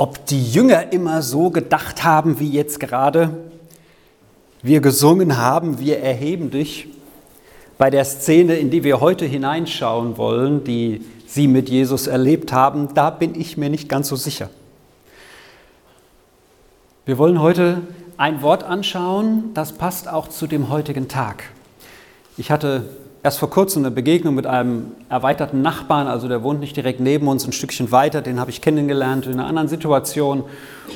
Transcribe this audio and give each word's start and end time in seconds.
ob 0.00 0.24
die 0.24 0.42
Jünger 0.42 0.94
immer 0.94 1.20
so 1.20 1.50
gedacht 1.50 2.04
haben, 2.04 2.40
wie 2.40 2.48
jetzt 2.48 2.80
gerade 2.80 3.36
wir 4.62 4.80
gesungen 4.80 5.36
haben, 5.36 5.78
wir 5.78 5.98
erheben 5.98 6.50
dich, 6.50 6.88
bei 7.76 7.90
der 7.90 8.06
Szene, 8.06 8.56
in 8.56 8.70
die 8.70 8.82
wir 8.82 9.00
heute 9.00 9.26
hineinschauen 9.26 10.16
wollen, 10.16 10.64
die 10.64 11.04
sie 11.26 11.46
mit 11.48 11.68
Jesus 11.68 12.06
erlebt 12.06 12.50
haben, 12.50 12.94
da 12.94 13.10
bin 13.10 13.38
ich 13.38 13.58
mir 13.58 13.68
nicht 13.68 13.90
ganz 13.90 14.08
so 14.08 14.16
sicher. 14.16 14.48
Wir 17.04 17.18
wollen 17.18 17.38
heute 17.38 17.82
ein 18.16 18.40
Wort 18.40 18.62
anschauen, 18.62 19.50
das 19.52 19.72
passt 19.72 20.08
auch 20.08 20.28
zu 20.28 20.46
dem 20.46 20.70
heutigen 20.70 21.08
Tag. 21.08 21.44
Ich 22.38 22.50
hatte 22.50 22.88
erst 23.22 23.38
vor 23.38 23.50
kurzem 23.50 23.82
eine 23.84 23.90
Begegnung 23.90 24.34
mit 24.34 24.46
einem 24.46 24.92
erweiterten 25.08 25.62
Nachbarn, 25.62 26.06
also 26.06 26.28
der 26.28 26.42
wohnt 26.42 26.60
nicht 26.60 26.76
direkt 26.76 27.00
neben 27.00 27.28
uns, 27.28 27.46
ein 27.46 27.52
Stückchen 27.52 27.92
weiter, 27.92 28.22
den 28.22 28.40
habe 28.40 28.50
ich 28.50 28.60
kennengelernt 28.60 29.26
in 29.26 29.34
einer 29.34 29.46
anderen 29.46 29.68
Situation. 29.68 30.44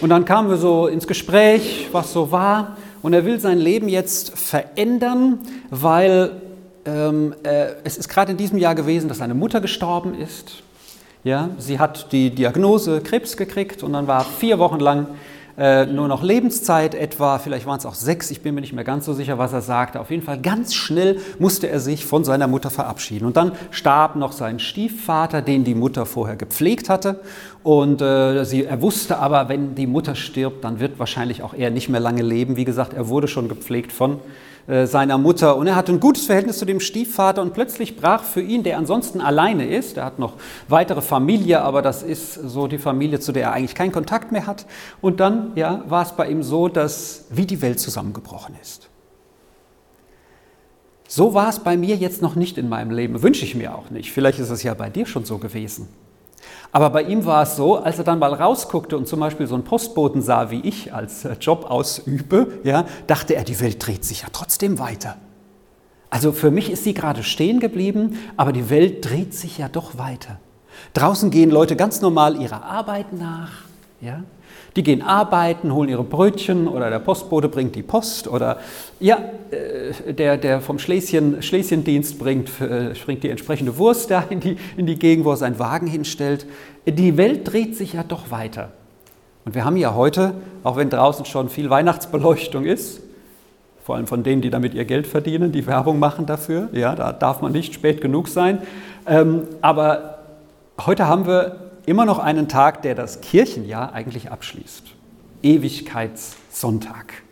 Und 0.01 0.11
dann 0.11 0.25
kamen 0.25 0.49
wir 0.49 0.57
so 0.57 0.87
ins 0.87 1.07
Gespräch, 1.07 1.89
was 1.93 2.13
so 2.13 2.33
war. 2.33 2.77
Und 3.03 3.13
er 3.13 3.27
will 3.27 3.39
sein 3.39 3.59
Leben 3.59 3.89
jetzt 3.89 4.39
verändern, 4.39 5.41
weil 5.71 6.31
ähm, 6.87 7.35
äh, 7.43 7.67
es 7.85 7.99
ist 7.99 8.09
gerade 8.09 8.33
in 8.33 8.39
diesem 8.39 8.59
Jahr 8.59 8.75
gewesen, 8.75 9.09
dass 9.09 9.19
seine 9.19 9.35
Mutter 9.35 9.61
gestorben 9.61 10.15
ist. 10.15 10.63
Ja, 11.23 11.51
sie 11.59 11.79
hat 11.79 12.13
die 12.13 12.31
Diagnose 12.31 13.01
Krebs 13.01 13.37
gekriegt 13.37 13.83
und 13.83 13.95
dann 13.95 14.07
war 14.07 14.25
vier 14.25 14.59
Wochen 14.59 14.81
lang 14.81 15.09
äh, 15.57 15.87
nur 15.87 16.09
noch 16.09 16.23
Lebenszeit 16.23 16.95
etwa, 16.95 17.39
vielleicht 17.39 17.67
waren 17.67 17.79
es 17.79 17.87
auch 17.87 17.95
sechs, 17.95 18.31
ich 18.31 18.43
bin 18.43 18.55
mir 18.55 18.61
nicht 18.61 18.73
mehr 18.73 18.85
ganz 18.85 19.05
so 19.05 19.13
sicher, 19.13 19.39
was 19.39 19.53
er 19.53 19.61
sagte. 19.61 20.01
Auf 20.01 20.11
jeden 20.11 20.23
Fall 20.23 20.41
ganz 20.41 20.75
schnell 20.75 21.21
musste 21.39 21.69
er 21.69 21.79
sich 21.79 22.05
von 22.05 22.25
seiner 22.25 22.49
Mutter 22.49 22.71
verabschieden. 22.71 23.25
Und 23.25 23.37
dann 23.37 23.53
starb 23.71 24.17
noch 24.17 24.33
sein 24.33 24.59
Stiefvater, 24.59 25.43
den 25.43 25.63
die 25.63 25.75
Mutter 25.77 26.07
vorher 26.07 26.37
gepflegt 26.37 26.89
hatte. 26.89 27.21
Und 27.63 28.03
äh, 28.03 28.45
sie, 28.45 28.65
er 28.65 28.83
wusste 28.83 29.19
aber, 29.19 29.49
wenn 29.49 29.75
die 29.75 29.87
Mutter 29.87 30.17
stirbt, 30.17 30.65
dann 30.65 30.81
wird 30.81 30.99
wahrscheinlich 30.99 31.43
auch 31.43 31.55
er 31.55 31.71
nicht 31.71 31.89
mehr 31.89 32.01
lange 32.01 32.23
leben. 32.23 32.57
Wie 32.57 32.65
gesagt, 32.65 32.93
er 32.93 33.09
wurde 33.09 33.29
schon 33.29 33.49
gepflegt 33.49 33.93
von 33.93 34.19
seiner 34.67 35.19
Mutter 35.19 35.57
und 35.57 35.67
er 35.67 35.77
hatte 35.77 35.93
ein 35.93 36.01
gutes 36.01 36.25
Verhältnis 36.25 36.59
zu 36.59 36.65
dem 36.65 36.81
Stiefvater 36.81 37.43
und 37.43 37.53
plötzlich 37.53 37.97
brach 37.97 38.25
für 38.25 38.41
ihn, 38.41 38.63
der 38.63 38.79
ansonsten 38.79 39.21
alleine 39.21 39.67
ist, 39.67 39.99
er 39.99 40.07
hat 40.07 40.19
noch 40.19 40.35
weitere 40.69 41.03
Familie, 41.03 41.61
aber 41.61 41.83
das 41.83 42.03
ist 42.03 42.35
so 42.35 42.67
die 42.67 42.79
Familie, 42.79 43.21
zu 43.21 43.33
der 43.33 43.45
er 43.45 43.53
eigentlich 43.53 43.75
keinen 43.75 43.93
Kontakt 43.93 44.33
mehr 44.33 44.47
hat. 44.47 44.65
Und 45.03 45.21
dann 45.21 45.53
ja, 45.55 45.85
war 45.87 46.03
es 46.03 46.13
bei 46.13 46.29
ihm 46.31 46.43
so, 46.43 46.69
dass 46.69 47.27
wie 47.31 47.45
die 47.45 47.61
Welt 47.61 47.79
zusammengebrochen 47.79 48.55
ist. 48.63 48.89
So 51.07 51.35
war 51.35 51.51
es 51.51 51.61
bei 51.61 51.77
mir 51.77 51.97
jetzt 51.97 52.23
noch 52.23 52.35
nicht 52.35 52.57
in 52.57 52.69
meinem 52.69 52.91
Leben, 52.91 53.23
wünsche 53.23 53.45
ich 53.45 53.55
mir 53.55 53.75
auch 53.75 53.91
nicht. 53.91 54.13
Vielleicht 54.13 54.39
ist 54.39 54.51
es 54.51 54.63
ja 54.63 54.75
bei 54.75 54.89
dir 54.89 55.07
schon 55.07 55.25
so 55.25 55.39
gewesen. 55.39 55.89
Aber 56.73 56.91
bei 56.91 57.03
ihm 57.03 57.25
war 57.25 57.43
es 57.43 57.57
so, 57.57 57.77
als 57.77 57.99
er 57.99 58.05
dann 58.05 58.19
mal 58.19 58.35
rausguckte 58.35 58.97
und 58.97 59.07
zum 59.07 59.21
Beispiel 59.21 59.47
so 59.47 59.55
einen 59.55 59.65
Postboten 59.65 60.23
sah, 60.23 60.51
wie 60.51 60.61
ich 60.61 60.93
als 60.93 61.25
äh, 61.25 61.35
Job 61.41 61.67
ausübe, 61.71 62.61
ja, 62.65 62.85
dachte 63.07 63.37
er, 63.37 63.45
die 63.45 63.61
Welt 63.61 63.87
dreht 63.87 64.05
sich 64.05 64.23
ja 64.23 64.29
trotzdem 64.33 64.79
weiter. 64.79 65.17
Also 66.11 66.33
für 66.33 66.51
mich 66.51 66.71
ist 66.71 66.85
sie 66.85 66.95
gerade 66.95 67.23
stehen 67.23 67.61
geblieben, 67.61 68.19
aber 68.37 68.53
die 68.53 68.71
Welt 68.71 69.09
dreht 69.09 69.35
sich 69.35 69.59
ja 69.59 69.69
doch 69.69 69.99
weiter. 69.99 70.39
Draußen 70.93 71.31
gehen 71.31 71.51
Leute 71.51 71.77
ganz 71.77 72.01
normal 72.01 72.41
ihrer 72.41 72.65
Arbeit 72.65 73.13
nach. 73.13 73.51
Ja? 74.01 74.23
Die 74.77 74.83
gehen 74.83 75.03
arbeiten, 75.03 75.73
holen 75.73 75.89
ihre 75.89 76.03
Brötchen 76.03 76.67
oder 76.67 76.91
der 76.91 76.99
Postbote 76.99 77.49
bringt 77.49 77.77
die 77.77 77.83
Post 77.83 78.27
oder 78.27 78.59
ja, 78.99 79.19
äh, 79.51 80.13
der, 80.13 80.37
der 80.37 80.61
vom 80.61 80.79
Schlesien, 80.81 81.43
Schlesiendienst 81.43 82.19
bringt, 82.19 82.51
äh, 82.61 82.93
bringt 83.05 83.23
die 83.23 83.31
entsprechende 83.31 83.79
Wurst 83.79 84.11
da 84.11 84.25
in 84.31 84.41
die, 84.41 84.57
in 84.77 84.87
die 84.87 84.99
Gegend, 84.99 85.25
wo 85.25 85.31
er 85.31 85.37
seinen 85.37 85.59
Wagen 85.59 85.87
hinstellt. 85.87 86.47
Die 86.87 87.17
Welt 87.17 87.53
dreht 87.53 87.77
sich 87.77 87.93
ja 87.93 88.03
doch 88.03 88.31
weiter. 88.31 88.73
Und 89.45 89.55
wir 89.55 89.65
haben 89.65 89.77
ja 89.77 89.95
heute, 89.95 90.35
auch 90.65 90.77
wenn 90.77 90.91
draußen 90.91 91.25
schon 91.25 91.49
viel 91.51 91.71
Weihnachtsbeleuchtung 91.71 92.65
ist, 92.65 93.01
vor 93.85 93.97
allem 93.97 94.07
von 94.07 94.23
denen, 94.23 94.41
die 94.41 94.49
damit 94.49 94.73
ihr 94.73 94.87
Geld 94.87 95.07
verdienen, 95.07 95.53
die 95.53 95.67
Werbung 95.67 95.99
machen 95.99 96.25
dafür, 96.25 96.71
ja, 96.73 96.95
da 96.95 97.13
darf 97.13 97.43
man 97.43 97.53
nicht 97.53 97.75
spät 97.75 98.01
genug 98.01 98.29
sein. 98.29 98.63
Ähm, 99.07 99.43
aber 99.61 100.21
heute 100.87 101.07
haben 101.07 101.27
wir 101.27 101.64
immer 101.87 102.05
noch 102.05 102.19
einen 102.19 102.49
Tag, 102.49 102.83
der 102.83 102.95
das 102.95 103.21
Kirchenjahr 103.21 103.93
eigentlich 103.93 104.31
abschließt. 104.31 104.85
Ewigkeitssonntag. 105.43 107.23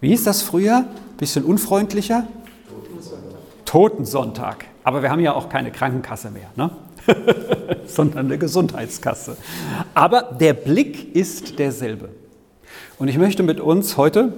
Wie 0.00 0.12
ist 0.12 0.26
das 0.26 0.42
früher? 0.42 0.84
Bisschen 1.16 1.44
unfreundlicher? 1.44 2.26
Totensonntag. 2.68 3.64
Totensonntag. 3.64 4.64
Aber 4.84 5.02
wir 5.02 5.10
haben 5.10 5.20
ja 5.20 5.34
auch 5.34 5.48
keine 5.48 5.70
Krankenkasse 5.70 6.30
mehr, 6.30 6.50
ne? 6.56 6.70
sondern 7.86 8.26
eine 8.26 8.38
Gesundheitskasse. 8.38 9.36
Aber 9.94 10.22
der 10.22 10.54
Blick 10.54 11.14
ist 11.14 11.58
derselbe. 11.58 12.10
Und 12.98 13.08
ich 13.08 13.18
möchte 13.18 13.42
mit 13.42 13.60
uns 13.60 13.96
heute 13.96 14.34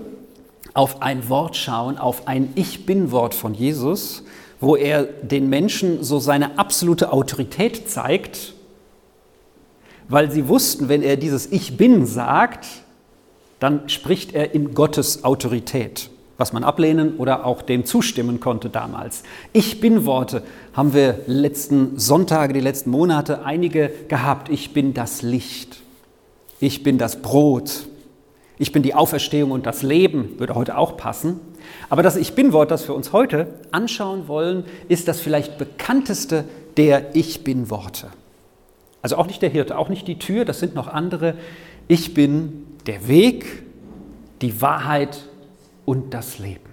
auf 0.74 1.02
ein 1.02 1.28
Wort 1.28 1.56
schauen, 1.56 1.98
auf 1.98 2.28
ein 2.28 2.52
Ich 2.54 2.86
bin-Wort 2.86 3.34
von 3.34 3.54
Jesus, 3.54 4.24
wo 4.60 4.76
er 4.76 5.04
den 5.04 5.48
Menschen 5.48 6.02
so 6.04 6.18
seine 6.18 6.58
absolute 6.58 7.12
Autorität 7.12 7.88
zeigt 7.88 8.54
weil 10.08 10.30
sie 10.30 10.48
wussten, 10.48 10.88
wenn 10.88 11.02
er 11.02 11.16
dieses 11.16 11.50
Ich 11.50 11.76
bin 11.76 12.06
sagt, 12.06 12.66
dann 13.58 13.88
spricht 13.88 14.34
er 14.34 14.54
in 14.54 14.74
Gottes 14.74 15.24
Autorität, 15.24 16.10
was 16.36 16.52
man 16.52 16.64
ablehnen 16.64 17.16
oder 17.16 17.46
auch 17.46 17.62
dem 17.62 17.86
zustimmen 17.86 18.40
konnte 18.40 18.68
damals. 18.68 19.22
Ich 19.52 19.80
bin 19.80 20.04
Worte 20.04 20.42
haben 20.74 20.92
wir 20.92 21.20
letzten 21.26 21.98
Sonntage, 21.98 22.52
die 22.52 22.60
letzten 22.60 22.90
Monate 22.90 23.44
einige 23.44 23.90
gehabt. 24.08 24.48
Ich 24.50 24.72
bin 24.72 24.92
das 24.94 25.22
Licht. 25.22 25.78
Ich 26.60 26.82
bin 26.82 26.98
das 26.98 27.22
Brot. 27.22 27.86
Ich 28.58 28.72
bin 28.72 28.82
die 28.82 28.94
Auferstehung 28.94 29.50
und 29.50 29.66
das 29.66 29.82
Leben, 29.82 30.38
würde 30.38 30.54
heute 30.54 30.78
auch 30.78 30.96
passen. 30.96 31.40
Aber 31.90 32.02
das 32.02 32.16
Ich 32.16 32.34
bin-Wort, 32.34 32.70
das 32.70 32.88
wir 32.88 32.94
uns 32.94 33.12
heute 33.12 33.48
anschauen 33.70 34.28
wollen, 34.28 34.64
ist 34.88 35.08
das 35.08 35.20
vielleicht 35.20 35.58
bekannteste 35.58 36.44
der 36.76 37.14
Ich 37.14 37.44
bin-Worte. 37.44 38.08
Also 39.02 39.16
auch 39.16 39.26
nicht 39.26 39.42
der 39.42 39.50
Hirte, 39.50 39.78
auch 39.78 39.88
nicht 39.88 40.08
die 40.08 40.18
Tür, 40.18 40.44
das 40.44 40.58
sind 40.58 40.74
noch 40.74 40.88
andere. 40.88 41.34
Ich 41.88 42.14
bin 42.14 42.66
der 42.86 43.08
Weg, 43.08 43.62
die 44.42 44.60
Wahrheit 44.60 45.24
und 45.84 46.12
das 46.14 46.38
Leben. 46.38 46.70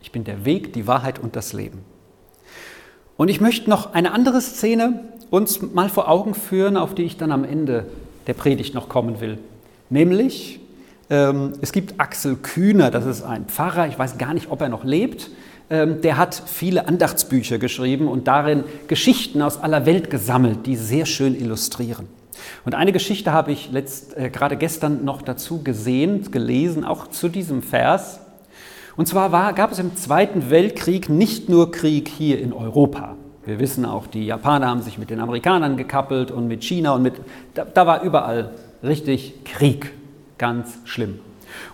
Ich 0.00 0.12
bin 0.12 0.24
der 0.24 0.44
Weg, 0.44 0.72
die 0.72 0.86
Wahrheit 0.86 1.18
und 1.18 1.36
das 1.36 1.52
Leben. 1.52 1.80
Und 3.16 3.28
ich 3.28 3.40
möchte 3.40 3.70
noch 3.70 3.94
eine 3.94 4.12
andere 4.12 4.40
Szene 4.40 5.04
uns 5.30 5.62
mal 5.62 5.88
vor 5.88 6.08
Augen 6.08 6.34
führen, 6.34 6.76
auf 6.76 6.94
die 6.94 7.04
ich 7.04 7.16
dann 7.16 7.32
am 7.32 7.44
Ende 7.44 7.86
der 8.26 8.34
Predigt 8.34 8.74
noch 8.74 8.88
kommen 8.88 9.20
will. 9.20 9.38
Nämlich, 9.90 10.60
ähm, 11.08 11.52
es 11.60 11.72
gibt 11.72 12.00
Axel 12.00 12.36
Kühner, 12.36 12.90
das 12.90 13.06
ist 13.06 13.22
ein 13.22 13.46
Pfarrer, 13.46 13.86
ich 13.86 13.98
weiß 13.98 14.18
gar 14.18 14.34
nicht, 14.34 14.50
ob 14.50 14.60
er 14.60 14.68
noch 14.68 14.84
lebt, 14.84 15.30
der 15.72 16.18
hat 16.18 16.42
viele 16.46 16.86
Andachtsbücher 16.86 17.58
geschrieben 17.58 18.06
und 18.06 18.28
darin 18.28 18.64
Geschichten 18.88 19.40
aus 19.40 19.58
aller 19.58 19.86
Welt 19.86 20.10
gesammelt, 20.10 20.66
die 20.66 20.76
sehr 20.76 21.06
schön 21.06 21.34
illustrieren. 21.34 22.08
Und 22.64 22.74
eine 22.74 22.92
Geschichte 22.92 23.32
habe 23.32 23.52
ich 23.52 23.70
letzt, 23.72 24.16
äh, 24.16 24.30
gerade 24.30 24.56
gestern 24.56 25.04
noch 25.04 25.22
dazu 25.22 25.62
gesehen, 25.62 26.30
gelesen, 26.30 26.84
auch 26.84 27.08
zu 27.08 27.28
diesem 27.28 27.62
Vers. 27.62 28.20
Und 28.96 29.08
zwar 29.08 29.32
war, 29.32 29.52
gab 29.54 29.72
es 29.72 29.78
im 29.78 29.96
Zweiten 29.96 30.50
Weltkrieg 30.50 31.08
nicht 31.08 31.48
nur 31.48 31.72
Krieg 31.72 32.08
hier 32.08 32.38
in 32.38 32.52
Europa. 32.52 33.16
Wir 33.44 33.58
wissen 33.58 33.84
auch, 33.84 34.06
die 34.06 34.26
Japaner 34.26 34.68
haben 34.68 34.82
sich 34.82 34.98
mit 34.98 35.10
den 35.10 35.20
Amerikanern 35.20 35.76
gekappelt 35.76 36.30
und 36.30 36.46
mit 36.46 36.62
China 36.62 36.94
und 36.94 37.02
mit, 37.02 37.14
da, 37.54 37.64
da 37.64 37.86
war 37.86 38.02
überall 38.02 38.50
richtig 38.82 39.44
Krieg, 39.44 39.92
ganz 40.38 40.78
schlimm. 40.84 41.18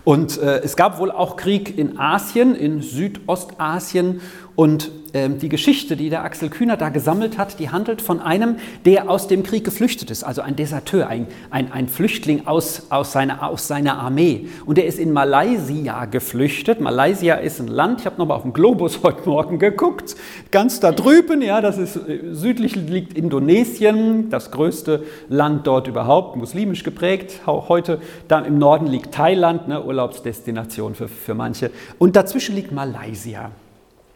Und 0.03 0.37
äh, 0.37 0.59
es 0.59 0.75
gab 0.75 0.99
wohl 0.99 1.11
auch 1.11 1.35
Krieg 1.35 1.77
in 1.77 1.97
Asien, 1.99 2.55
in 2.55 2.81
Südostasien. 2.81 4.21
Und 4.55 4.91
äh, 5.13 5.29
die 5.29 5.49
Geschichte, 5.49 5.95
die 5.95 6.09
der 6.09 6.23
Axel 6.23 6.49
Kühner 6.49 6.77
da 6.77 6.89
gesammelt 6.89 7.37
hat, 7.37 7.59
die 7.59 7.69
handelt 7.69 8.01
von 8.01 8.19
einem, 8.19 8.57
der 8.85 9.09
aus 9.09 9.27
dem 9.27 9.43
Krieg 9.43 9.63
geflüchtet 9.63 10.11
ist, 10.11 10.23
also 10.23 10.41
ein 10.41 10.55
Deserteur, 10.55 11.07
ein, 11.07 11.27
ein, 11.49 11.71
ein 11.71 11.87
Flüchtling 11.87 12.47
aus, 12.47 12.87
aus, 12.89 13.11
seiner, 13.11 13.47
aus 13.47 13.67
seiner 13.67 13.97
Armee. 13.97 14.47
Und 14.65 14.77
der 14.77 14.85
ist 14.85 14.99
in 14.99 15.11
Malaysia 15.11 16.05
geflüchtet. 16.05 16.81
Malaysia 16.81 17.35
ist 17.35 17.59
ein 17.59 17.67
Land, 17.67 18.01
ich 18.01 18.05
habe 18.05 18.17
nochmal 18.17 18.37
auf 18.37 18.43
dem 18.43 18.53
Globus 18.53 18.99
heute 19.03 19.27
Morgen 19.27 19.59
geguckt, 19.59 20.15
ganz 20.51 20.79
da 20.79 20.91
drüben, 20.91 21.41
ja, 21.41 21.61
das 21.61 21.77
ist 21.77 21.95
äh, 21.95 22.19
südlich 22.31 22.75
liegt 22.75 23.17
Indonesien, 23.17 24.29
das 24.29 24.51
größte 24.51 25.03
Land 25.27 25.67
dort 25.67 25.87
überhaupt, 25.87 26.35
muslimisch 26.35 26.83
geprägt. 26.83 27.41
Heute, 27.45 27.99
da 28.27 28.39
im 28.39 28.57
Norden 28.57 28.87
liegt 28.87 29.13
Thailand, 29.13 29.67
ne, 29.67 29.83
Urlaubsdestination 29.83 30.95
für, 30.95 31.07
für 31.07 31.33
manche. 31.33 31.71
Und 31.97 32.15
dazwischen 32.15 32.55
liegt 32.55 32.71
Malaysia. 32.71 33.51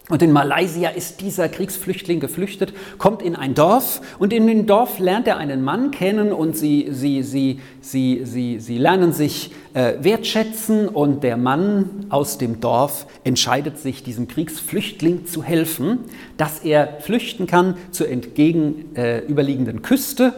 Und 0.10 0.22
in 0.22 0.34
Malaysia 0.34 0.90
ist 0.90 1.22
dieser 1.22 1.48
Kriegsflüchtling 1.48 2.20
geflüchtet, 2.20 2.74
kommt 2.98 3.22
in 3.22 3.38
ein 3.38 3.56
Dorf 3.56 4.02
und 4.20 4.34
in 4.34 4.46
dem 4.48 4.66
Dorf 4.66 5.00
lernt 5.00 5.30
er 5.30 5.38
einen 5.38 5.64
Mann 5.64 5.92
kennen 5.92 6.34
und 6.34 6.58
sie, 6.58 6.90
sie, 6.92 7.24
sie, 7.24 7.62
sie, 7.80 8.26
sie, 8.26 8.60
sie 8.60 8.78
lernen 8.78 9.14
sich 9.14 9.52
äh, 9.74 9.94
wertschätzen 10.02 10.90
und 10.90 11.24
der 11.24 11.38
Mann 11.38 12.08
aus 12.10 12.38
dem 12.38 12.60
Dorf 12.60 13.08
entscheidet 13.24 13.80
sich, 13.80 14.04
diesem 14.04 14.28
Kriegsflüchtling 14.28 15.26
zu 15.26 15.42
helfen, 15.42 16.00
dass 16.36 16.60
er 16.60 17.00
flüchten 17.00 17.48
kann 17.48 17.78
zur 17.92 18.10
entgegenüberliegenden 18.10 19.78
äh, 19.78 19.82
Küste, 19.82 20.34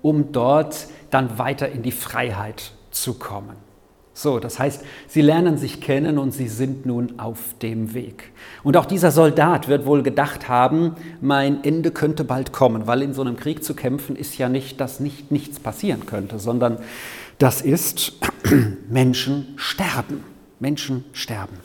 um 0.00 0.30
dort 0.30 0.86
dann 1.10 1.38
weiter 1.38 1.68
in 1.68 1.82
die 1.82 1.90
Freiheit 1.90 2.70
zu 2.92 3.14
kommen. 3.14 3.67
So, 4.20 4.40
das 4.40 4.58
heißt, 4.58 4.82
sie 5.06 5.20
lernen 5.20 5.58
sich 5.58 5.80
kennen 5.80 6.18
und 6.18 6.32
sie 6.32 6.48
sind 6.48 6.84
nun 6.86 7.20
auf 7.20 7.38
dem 7.62 7.94
Weg. 7.94 8.32
Und 8.64 8.76
auch 8.76 8.84
dieser 8.84 9.12
Soldat 9.12 9.68
wird 9.68 9.86
wohl 9.86 10.02
gedacht 10.02 10.48
haben, 10.48 10.96
mein 11.20 11.62
Ende 11.62 11.92
könnte 11.92 12.24
bald 12.24 12.52
kommen, 12.52 12.88
weil 12.88 13.02
in 13.02 13.14
so 13.14 13.20
einem 13.20 13.36
Krieg 13.36 13.62
zu 13.62 13.74
kämpfen 13.74 14.16
ist 14.16 14.36
ja 14.36 14.48
nicht, 14.48 14.80
dass 14.80 14.98
nicht 14.98 15.30
nichts 15.30 15.60
passieren 15.60 16.04
könnte, 16.04 16.40
sondern 16.40 16.78
das 17.38 17.60
ist 17.60 18.14
Menschen 18.90 19.54
sterben. 19.54 20.24
Menschen 20.58 21.04
sterben. 21.12 21.56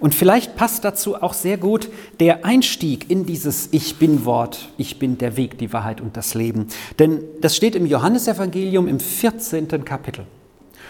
Und 0.00 0.12
vielleicht 0.12 0.56
passt 0.56 0.84
dazu 0.84 1.14
auch 1.14 1.32
sehr 1.32 1.58
gut 1.58 1.88
der 2.18 2.44
Einstieg 2.44 3.08
in 3.08 3.24
dieses 3.24 3.68
Ich 3.70 4.00
bin 4.00 4.24
Wort, 4.24 4.70
ich 4.78 4.98
bin 4.98 5.16
der 5.16 5.36
Weg, 5.36 5.58
die 5.58 5.72
Wahrheit 5.72 6.00
und 6.00 6.16
das 6.16 6.34
Leben. 6.34 6.66
Denn 6.98 7.22
das 7.40 7.54
steht 7.54 7.76
im 7.76 7.86
Johannesevangelium 7.86 8.88
im 8.88 8.98
14. 8.98 9.84
Kapitel. 9.84 10.26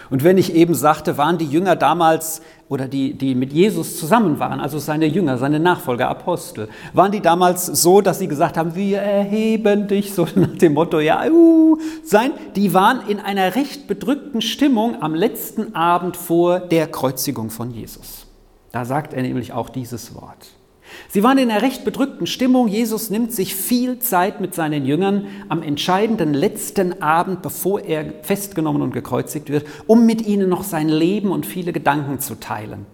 Und 0.09 0.23
wenn 0.23 0.37
ich 0.37 0.53
eben 0.53 0.73
sagte, 0.73 1.17
waren 1.17 1.37
die 1.37 1.45
Jünger 1.45 1.75
damals 1.75 2.41
oder 2.69 2.87
die, 2.87 3.13
die 3.13 3.35
mit 3.35 3.51
Jesus 3.51 3.97
zusammen 3.97 4.39
waren, 4.39 4.59
also 4.59 4.79
seine 4.79 5.05
Jünger, 5.05 5.37
seine 5.37 5.59
Nachfolger, 5.59 6.09
Apostel, 6.09 6.69
waren 6.93 7.11
die 7.11 7.19
damals 7.19 7.65
so, 7.65 8.01
dass 8.01 8.19
sie 8.19 8.27
gesagt 8.27 8.57
haben, 8.57 8.75
wir 8.75 8.99
erheben 8.99 9.87
dich, 9.87 10.13
so 10.13 10.25
nach 10.35 10.55
dem 10.57 10.73
Motto, 10.73 10.99
ja, 10.99 11.25
uh, 11.29 11.77
sein, 12.03 12.31
die 12.55 12.73
waren 12.73 13.07
in 13.07 13.19
einer 13.19 13.55
recht 13.55 13.87
bedrückten 13.87 14.41
Stimmung 14.41 15.01
am 15.01 15.15
letzten 15.15 15.75
Abend 15.75 16.15
vor 16.15 16.59
der 16.59 16.87
Kreuzigung 16.87 17.49
von 17.49 17.71
Jesus. 17.71 18.27
Da 18.71 18.85
sagt 18.85 19.13
er 19.13 19.21
nämlich 19.21 19.51
auch 19.51 19.69
dieses 19.69 20.15
Wort. 20.15 20.47
Sie 21.09 21.23
waren 21.23 21.37
in 21.37 21.51
einer 21.51 21.61
recht 21.61 21.83
bedrückten 21.83 22.27
Stimmung. 22.27 22.67
Jesus 22.67 23.09
nimmt 23.09 23.31
sich 23.31 23.55
viel 23.55 23.99
Zeit 23.99 24.41
mit 24.41 24.55
seinen 24.55 24.85
Jüngern 24.85 25.27
am 25.49 25.61
entscheidenden 25.63 26.33
letzten 26.33 27.01
Abend, 27.01 27.41
bevor 27.41 27.81
er 27.81 28.05
festgenommen 28.23 28.81
und 28.81 28.93
gekreuzigt 28.93 29.49
wird, 29.49 29.65
um 29.87 30.05
mit 30.05 30.25
ihnen 30.25 30.49
noch 30.49 30.63
sein 30.63 30.89
Leben 30.89 31.31
und 31.31 31.45
viele 31.45 31.73
Gedanken 31.73 32.19
zu 32.19 32.35
teilen. 32.35 32.85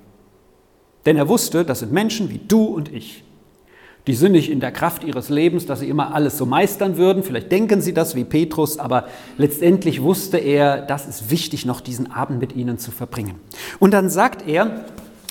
Denn 1.06 1.16
er 1.16 1.30
wusste, 1.30 1.64
das 1.64 1.80
sind 1.80 1.92
Menschen 1.92 2.30
wie 2.30 2.42
du 2.48 2.64
und 2.66 2.92
ich. 2.94 3.24
Die 4.08 4.14
sind 4.14 4.32
nicht 4.32 4.50
in 4.50 4.62
der 4.62 4.72
Kraft 4.72 5.04
ihres 5.04 5.28
Lebens, 5.28 5.66
dass 5.66 5.82
sie 5.82 5.90
immer 5.90 6.16
alles 6.16 6.38
so 6.38 6.46
meistern 6.46 6.96
würden. 6.96 7.24
Vielleicht 7.24 7.52
denken 7.52 7.82
sie 7.82 7.94
das 7.94 8.16
wie 8.16 8.24
Petrus, 8.24 8.80
aber 8.80 9.06
letztendlich 9.38 10.02
wusste 10.02 10.38
er, 10.38 10.82
das 10.82 11.08
ist 11.08 11.30
wichtig, 11.30 11.66
noch 11.66 11.82
diesen 11.82 12.10
Abend 12.10 12.40
mit 12.40 12.56
ihnen 12.56 12.78
zu 12.78 12.92
verbringen. 12.92 13.36
Und 13.80 13.94
dann 13.94 14.10
sagt 14.10 14.48
er, 14.48 14.86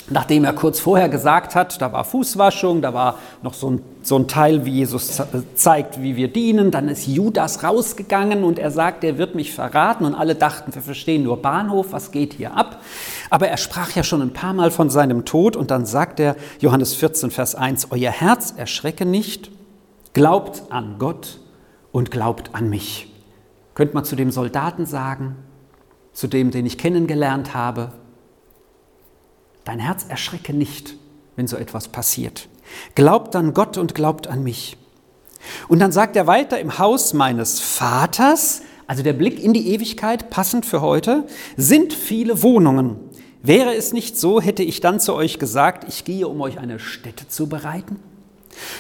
Nachdem 0.09 0.45
er 0.45 0.53
kurz 0.53 0.79
vorher 0.79 1.09
gesagt 1.09 1.57
hat, 1.57 1.83
da 1.83 1.93
war 1.93 2.05
Fußwaschung, 2.05 2.81
da 2.81 2.95
war 2.95 3.19
noch 3.43 3.55
so 3.55 3.71
ein, 3.71 3.83
so 4.03 4.17
ein 4.17 4.29
Teil, 4.29 4.65
wie 4.65 4.71
Jesus 4.71 5.21
zeigt, 5.57 6.01
wie 6.01 6.15
wir 6.15 6.29
dienen, 6.29 6.71
dann 6.71 6.89
ist 6.89 7.09
Judas 7.09 7.65
rausgegangen 7.65 8.45
und 8.45 8.61
er 8.61 8.71
sagt, 8.71 9.03
er 9.03 9.19
wird 9.19 9.35
mich 9.35 9.53
verraten 9.53 10.05
und 10.05 10.15
alle 10.15 10.37
dachten, 10.37 10.73
wir 10.73 10.83
verstehen 10.83 11.25
nur 11.25 11.43
Bahnhof, 11.43 11.89
was 11.91 12.13
geht 12.13 12.35
hier 12.35 12.57
ab? 12.57 12.83
Aber 13.31 13.49
er 13.49 13.57
sprach 13.57 13.91
ja 13.97 14.05
schon 14.05 14.23
ein 14.23 14.33
paar 14.33 14.53
Mal 14.53 14.71
von 14.71 14.91
seinem 14.91 15.25
Tod 15.25 15.57
und 15.57 15.73
dann 15.73 15.87
sagt 15.87 16.21
er, 16.21 16.37
Johannes 16.61 16.95
14, 16.95 17.33
Vers 17.33 17.57
1, 17.57 17.89
Euer 17.91 18.13
Herz 18.13 18.55
erschrecke 18.57 19.07
nicht, 19.07 19.51
glaubt 20.13 20.63
an 20.71 20.97
Gott 21.01 21.41
und 21.91 22.13
glaubt 22.13 22.51
an 22.53 22.71
mich. 22.71 23.13
Könnte 23.75 23.95
man 23.95 24.05
zu 24.05 24.15
dem 24.15 24.31
Soldaten 24.31 24.87
sagen, 24.87 25.35
zu 26.13 26.29
dem, 26.29 26.53
den 26.53 26.65
ich 26.65 26.79
kennengelernt 26.79 27.55
habe, 27.55 27.91
Dein 29.67 29.81
Herz 29.81 30.07
erschrecke 30.09 30.55
nicht, 30.55 30.95
wenn 31.35 31.49
so 31.49 31.57
etwas 31.57 31.89
passiert. 31.89 32.49
Glaubt 32.95 33.35
an 33.35 33.53
Gott 33.53 33.77
und 33.79 33.97
glaubt 33.97 34.29
an 34.29 34.45
mich. 34.45 34.77
Und 35.67 35.81
dann 35.81 35.91
sagt 35.91 36.15
er 36.15 36.29
weiter, 36.29 36.61
im 36.61 36.79
Haus 36.79 37.15
meines 37.15 37.59
Vaters, 37.59 38.63
also 38.87 39.03
der 39.03 39.13
Blick 39.13 39.43
in 39.43 39.53
die 39.53 39.75
Ewigkeit, 39.75 40.31
passend 40.31 40.67
für 40.67 40.83
heute, 40.83 41.27
sind 41.57 41.93
viele 41.93 42.45
Wohnungen. 42.45 42.97
Wäre 43.43 43.75
es 43.75 43.93
nicht 43.93 44.17
so, 44.17 44.41
hätte 44.41 44.63
ich 44.63 44.81
dann 44.81 45.01
zu 45.01 45.15
euch 45.15 45.41
gesagt, 45.41 45.85
ich 45.89 46.05
gehe, 46.05 46.29
um 46.29 46.41
euch 46.41 46.59
eine 46.61 46.79
Stätte 46.79 47.27
zu 47.27 47.49
bereiten? 47.49 47.99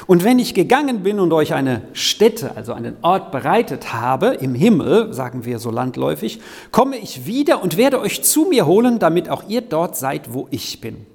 Und 0.06 0.24
wenn 0.24 0.38
ich 0.38 0.54
gegangen 0.54 1.02
bin 1.02 1.20
und 1.20 1.32
euch 1.32 1.54
eine 1.54 1.82
Stätte, 1.92 2.56
also 2.56 2.72
einen 2.72 2.96
Ort 3.02 3.32
bereitet 3.32 3.92
habe, 3.92 4.28
im 4.40 4.54
Himmel, 4.54 5.12
sagen 5.12 5.44
wir 5.44 5.58
so 5.58 5.70
landläufig, 5.70 6.40
komme 6.70 6.96
ich 6.96 7.26
wieder 7.26 7.62
und 7.62 7.76
werde 7.76 8.00
euch 8.00 8.22
zu 8.22 8.46
mir 8.46 8.66
holen, 8.66 8.98
damit 8.98 9.28
auch 9.28 9.48
ihr 9.48 9.60
dort 9.60 9.96
seid, 9.96 10.32
wo 10.32 10.48
ich 10.50 10.80
bin. 10.80 11.06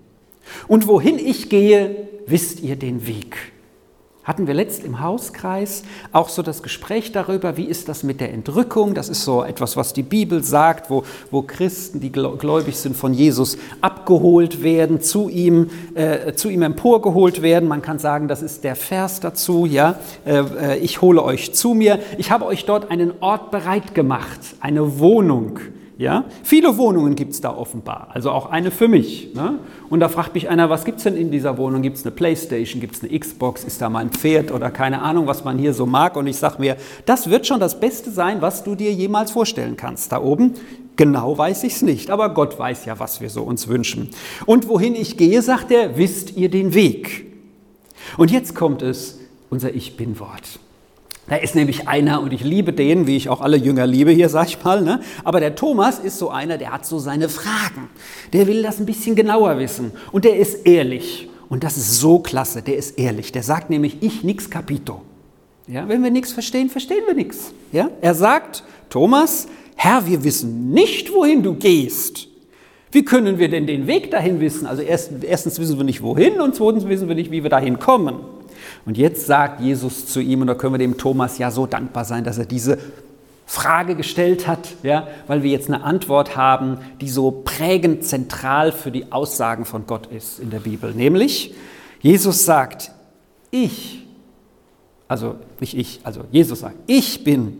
Und 0.67 0.87
wohin 0.87 1.17
ich 1.17 1.49
gehe, 1.49 2.07
wisst 2.25 2.61
ihr 2.61 2.75
den 2.75 3.07
Weg 3.07 3.37
hatten 4.23 4.45
wir 4.45 4.53
letzt 4.53 4.83
im 4.83 4.99
Hauskreis 4.99 5.83
auch 6.11 6.29
so 6.29 6.43
das 6.43 6.61
Gespräch 6.61 7.11
darüber, 7.11 7.57
wie 7.57 7.65
ist 7.65 7.89
das 7.89 8.03
mit 8.03 8.21
der 8.21 8.31
Entrückung? 8.31 8.93
Das 8.93 9.09
ist 9.09 9.23
so 9.23 9.43
etwas, 9.43 9.77
was 9.77 9.93
die 9.93 10.03
Bibel 10.03 10.43
sagt, 10.43 10.89
wo, 10.89 11.03
wo 11.31 11.41
Christen, 11.41 11.99
die 11.99 12.11
gläubig 12.11 12.77
sind, 12.77 12.95
von 12.95 13.13
Jesus 13.13 13.57
abgeholt 13.81 14.61
werden, 14.61 15.01
zu 15.01 15.27
ihm, 15.29 15.71
äh, 15.95 16.33
zu 16.33 16.49
ihm 16.49 16.61
emporgeholt 16.61 17.41
werden. 17.41 17.67
Man 17.67 17.81
kann 17.81 17.97
sagen, 17.97 18.27
das 18.27 18.43
ist 18.43 18.63
der 18.63 18.75
Vers 18.75 19.19
dazu, 19.21 19.65
ja. 19.65 19.95
Äh, 20.25 20.39
äh 20.39 20.77
ich 20.77 21.01
hole 21.01 21.23
euch 21.23 21.53
zu 21.53 21.73
mir. 21.73 21.99
Ich 22.17 22.31
habe 22.31 22.45
euch 22.45 22.65
dort 22.65 22.91
einen 22.91 23.13
Ort 23.21 23.49
bereit 23.49 23.95
gemacht, 23.95 24.39
eine 24.59 24.99
Wohnung 24.99 25.59
ja? 26.01 26.25
Viele 26.43 26.77
Wohnungen 26.77 27.15
gibt 27.15 27.33
es 27.33 27.41
da 27.41 27.55
offenbar, 27.55 28.09
also 28.11 28.31
auch 28.31 28.47
eine 28.47 28.71
für 28.71 28.87
mich. 28.87 29.33
Ne? 29.35 29.59
Und 29.89 29.99
da 29.99 30.09
fragt 30.09 30.33
mich 30.33 30.49
einer, 30.49 30.69
was 30.69 30.83
gibt 30.83 30.97
es 30.97 31.03
denn 31.03 31.15
in 31.15 31.29
dieser 31.29 31.57
Wohnung? 31.57 31.83
Gibt 31.83 31.97
es 31.97 32.03
eine 32.03 32.11
Playstation, 32.11 32.81
gibt 32.81 32.95
es 32.95 33.03
eine 33.03 33.17
Xbox, 33.17 33.63
ist 33.63 33.81
da 33.81 33.89
mein 33.89 34.09
Pferd 34.09 34.51
oder 34.51 34.71
keine 34.71 35.01
Ahnung, 35.03 35.27
was 35.27 35.43
man 35.43 35.59
hier 35.59 35.73
so 35.73 35.85
mag? 35.85 36.15
Und 36.17 36.25
ich 36.25 36.37
sage 36.37 36.55
mir, 36.59 36.75
das 37.05 37.29
wird 37.29 37.45
schon 37.45 37.59
das 37.59 37.79
Beste 37.79 38.09
sein, 38.09 38.41
was 38.41 38.63
du 38.63 38.73
dir 38.73 38.91
jemals 38.91 39.31
vorstellen 39.31 39.77
kannst. 39.77 40.11
Da 40.11 40.21
oben, 40.21 40.55
genau 40.95 41.37
weiß 41.37 41.63
ich 41.63 41.73
es 41.73 41.81
nicht, 41.83 42.09
aber 42.09 42.33
Gott 42.33 42.57
weiß 42.57 42.85
ja, 42.85 42.99
was 42.99 43.21
wir 43.21 43.29
so 43.29 43.43
uns 43.43 43.67
wünschen. 43.67 44.09
Und 44.47 44.67
wohin 44.67 44.95
ich 44.95 45.17
gehe, 45.17 45.41
sagt 45.43 45.71
er, 45.71 45.97
wisst 45.97 46.35
ihr 46.35 46.49
den 46.49 46.73
Weg. 46.73 47.27
Und 48.17 48.31
jetzt 48.31 48.55
kommt 48.55 48.81
es, 48.81 49.19
unser 49.51 49.73
Ich 49.75 49.97
Bin-Wort. 49.97 50.59
Da 51.31 51.37
ist 51.37 51.55
nämlich 51.55 51.87
einer, 51.87 52.21
und 52.21 52.33
ich 52.33 52.43
liebe 52.43 52.73
den, 52.73 53.07
wie 53.07 53.15
ich 53.15 53.29
auch 53.29 53.39
alle 53.39 53.55
Jünger 53.55 53.87
liebe 53.87 54.11
hier, 54.11 54.27
sag 54.27 54.49
ich 54.49 54.61
mal, 54.61 54.81
ne? 54.81 54.99
aber 55.23 55.39
der 55.39 55.55
Thomas 55.55 55.97
ist 55.97 56.19
so 56.19 56.29
einer, 56.29 56.57
der 56.57 56.73
hat 56.73 56.85
so 56.85 56.99
seine 56.99 57.29
Fragen. 57.29 57.87
Der 58.33 58.47
will 58.47 58.61
das 58.61 58.81
ein 58.81 58.85
bisschen 58.85 59.15
genauer 59.15 59.57
wissen 59.57 59.93
und 60.11 60.25
der 60.25 60.35
ist 60.35 60.67
ehrlich. 60.67 61.29
Und 61.47 61.63
das 61.63 61.77
ist 61.77 62.01
so 62.01 62.19
klasse, 62.19 62.61
der 62.61 62.75
ist 62.75 62.99
ehrlich. 62.99 63.31
Der 63.31 63.43
sagt 63.43 63.69
nämlich, 63.69 63.95
ich 64.01 64.25
nix 64.25 64.49
capito. 64.49 65.03
Ja, 65.67 65.87
wenn 65.87 66.03
wir 66.03 66.11
nichts 66.11 66.33
verstehen, 66.33 66.69
verstehen 66.69 67.03
wir 67.07 67.13
nichts. 67.13 67.53
Ja? 67.71 67.89
Er 68.01 68.13
sagt, 68.13 68.65
Thomas, 68.89 69.47
Herr, 69.77 70.05
wir 70.05 70.25
wissen 70.25 70.71
nicht, 70.71 71.13
wohin 71.13 71.43
du 71.43 71.53
gehst. 71.53 72.27
Wie 72.91 73.05
können 73.05 73.39
wir 73.39 73.47
denn 73.47 73.67
den 73.67 73.87
Weg 73.87 74.11
dahin 74.11 74.41
wissen? 74.41 74.67
Also 74.67 74.81
erstens 74.81 75.59
wissen 75.59 75.77
wir 75.77 75.85
nicht, 75.85 76.03
wohin 76.03 76.41
und 76.41 76.55
zweitens 76.55 76.89
wissen 76.89 77.07
wir 77.07 77.15
nicht, 77.15 77.31
wie 77.31 77.41
wir 77.41 77.49
dahin 77.49 77.79
kommen. 77.79 78.17
Und 78.85 78.97
jetzt 78.97 79.27
sagt 79.27 79.61
Jesus 79.61 80.07
zu 80.07 80.19
ihm, 80.19 80.41
und 80.41 80.47
da 80.47 80.55
können 80.55 80.73
wir 80.73 80.79
dem 80.79 80.97
Thomas 80.97 81.37
ja 81.37 81.51
so 81.51 81.65
dankbar 81.67 82.05
sein, 82.05 82.23
dass 82.23 82.37
er 82.37 82.45
diese 82.45 82.77
Frage 83.45 83.95
gestellt 83.95 84.47
hat, 84.47 84.69
ja, 84.81 85.07
weil 85.27 85.43
wir 85.43 85.51
jetzt 85.51 85.67
eine 85.67 85.83
Antwort 85.83 86.37
haben, 86.37 86.77
die 87.01 87.09
so 87.09 87.31
prägend 87.31 88.05
zentral 88.05 88.71
für 88.71 88.91
die 88.91 89.11
Aussagen 89.11 89.65
von 89.65 89.85
Gott 89.85 90.07
ist 90.07 90.39
in 90.39 90.49
der 90.49 90.61
Bibel. 90.61 90.93
Nämlich, 90.93 91.53
Jesus 91.99 92.45
sagt, 92.45 92.91
ich, 93.51 94.07
also 95.07 95.35
nicht 95.59 95.77
ich, 95.77 95.99
also 96.03 96.21
Jesus 96.31 96.61
sagt, 96.61 96.77
ich 96.87 97.23
bin 97.23 97.57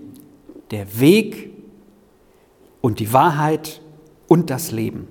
der 0.72 1.00
Weg 1.00 1.52
und 2.80 3.00
die 3.00 3.12
Wahrheit 3.12 3.82
und 4.30 4.50
das 4.50 4.72
Leben. 4.72 5.08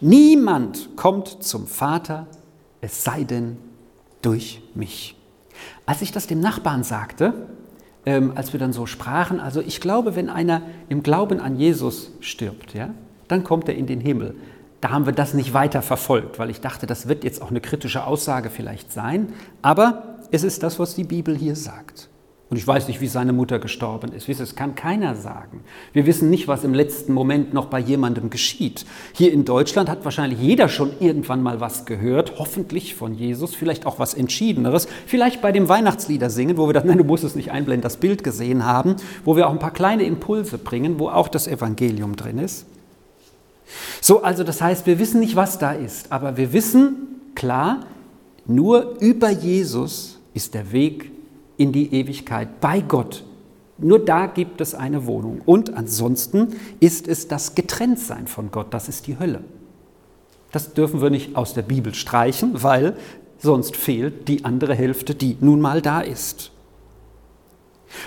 Niemand 0.00 0.94
kommt 0.94 1.42
zum 1.42 1.66
Vater, 1.66 2.28
es 2.80 3.02
sei 3.02 3.24
denn 3.24 3.58
durch 4.22 4.62
mich. 4.76 5.17
Als 5.86 6.02
ich 6.02 6.12
das 6.12 6.26
dem 6.26 6.40
Nachbarn 6.40 6.84
sagte, 6.84 7.34
ähm, 8.06 8.32
als 8.34 8.52
wir 8.52 8.60
dann 8.60 8.72
so 8.72 8.86
sprachen, 8.86 9.40
also 9.40 9.60
ich 9.60 9.80
glaube, 9.80 10.16
wenn 10.16 10.28
einer 10.28 10.62
im 10.88 11.02
Glauben 11.02 11.40
an 11.40 11.56
Jesus 11.56 12.12
stirbt, 12.20 12.74
ja, 12.74 12.90
dann 13.28 13.44
kommt 13.44 13.68
er 13.68 13.74
in 13.74 13.86
den 13.86 14.00
Himmel. 14.00 14.34
Da 14.80 14.90
haben 14.90 15.06
wir 15.06 15.12
das 15.12 15.34
nicht 15.34 15.54
weiter 15.54 15.82
verfolgt, 15.82 16.38
weil 16.38 16.50
ich 16.50 16.60
dachte, 16.60 16.86
das 16.86 17.08
wird 17.08 17.24
jetzt 17.24 17.42
auch 17.42 17.50
eine 17.50 17.60
kritische 17.60 18.04
Aussage 18.04 18.48
vielleicht 18.48 18.92
sein, 18.92 19.32
aber 19.60 20.18
es 20.30 20.44
ist 20.44 20.62
das, 20.62 20.78
was 20.78 20.94
die 20.94 21.04
Bibel 21.04 21.36
hier 21.36 21.56
sagt. 21.56 22.08
Und 22.50 22.56
ich 22.56 22.66
weiß 22.66 22.88
nicht, 22.88 23.02
wie 23.02 23.08
seine 23.08 23.34
Mutter 23.34 23.58
gestorben 23.58 24.12
ist. 24.12 24.26
Das 24.26 24.56
kann 24.56 24.74
keiner 24.74 25.14
sagen. 25.14 25.60
Wir 25.92 26.06
wissen 26.06 26.30
nicht, 26.30 26.48
was 26.48 26.64
im 26.64 26.72
letzten 26.72 27.12
Moment 27.12 27.52
noch 27.52 27.66
bei 27.66 27.78
jemandem 27.78 28.30
geschieht. 28.30 28.86
Hier 29.12 29.34
in 29.34 29.44
Deutschland 29.44 29.90
hat 29.90 30.04
wahrscheinlich 30.06 30.40
jeder 30.40 30.70
schon 30.70 30.92
irgendwann 30.98 31.42
mal 31.42 31.60
was 31.60 31.84
gehört, 31.84 32.38
hoffentlich 32.38 32.94
von 32.94 33.12
Jesus, 33.12 33.54
vielleicht 33.54 33.84
auch 33.84 33.98
was 33.98 34.14
Entschiedeneres. 34.14 34.88
Vielleicht 35.06 35.42
bei 35.42 35.52
dem 35.52 35.68
Weihnachtslieder 35.68 36.30
singen, 36.30 36.56
wo 36.56 36.66
wir 36.66 36.72
das, 36.72 36.84
nein, 36.86 36.96
du 36.96 37.04
musst 37.04 37.24
es 37.24 37.34
nicht 37.34 37.50
einblenden, 37.50 37.82
das 37.82 37.98
Bild 37.98 38.24
gesehen 38.24 38.64
haben, 38.64 38.96
wo 39.26 39.36
wir 39.36 39.46
auch 39.46 39.52
ein 39.52 39.58
paar 39.58 39.72
kleine 39.72 40.04
Impulse 40.04 40.56
bringen, 40.56 40.98
wo 40.98 41.10
auch 41.10 41.28
das 41.28 41.48
Evangelium 41.48 42.16
drin 42.16 42.38
ist. 42.38 42.64
So, 44.00 44.22
also 44.22 44.42
das 44.42 44.62
heißt, 44.62 44.86
wir 44.86 44.98
wissen 44.98 45.20
nicht, 45.20 45.36
was 45.36 45.58
da 45.58 45.72
ist, 45.72 46.10
aber 46.10 46.38
wir 46.38 46.54
wissen 46.54 47.08
klar, 47.34 47.80
nur 48.46 48.96
über 49.00 49.28
Jesus 49.28 50.18
ist 50.32 50.54
der 50.54 50.72
Weg 50.72 51.10
in 51.58 51.72
die 51.72 51.92
Ewigkeit 51.94 52.60
bei 52.60 52.80
Gott 52.80 53.24
Nur 53.80 54.04
da 54.04 54.26
gibt 54.26 54.60
es 54.60 54.74
eine 54.74 55.06
Wohnung. 55.06 55.40
Und 55.46 55.74
ansonsten 55.74 56.48
ist 56.80 57.06
es 57.06 57.28
das 57.28 57.54
Getrenntsein 57.54 58.26
von 58.26 58.50
Gott, 58.50 58.74
das 58.74 58.88
ist 58.88 59.06
die 59.06 59.18
Hölle. 59.18 59.44
Das 60.50 60.72
dürfen 60.74 61.00
wir 61.00 61.10
nicht 61.10 61.36
aus 61.36 61.54
der 61.54 61.62
Bibel 61.62 61.94
streichen, 61.94 62.62
weil 62.62 62.96
sonst 63.38 63.76
fehlt 63.76 64.26
die 64.26 64.44
andere 64.44 64.74
Hälfte, 64.74 65.14
die 65.14 65.36
nun 65.40 65.60
mal 65.60 65.80
da 65.80 66.00
ist. 66.00 66.50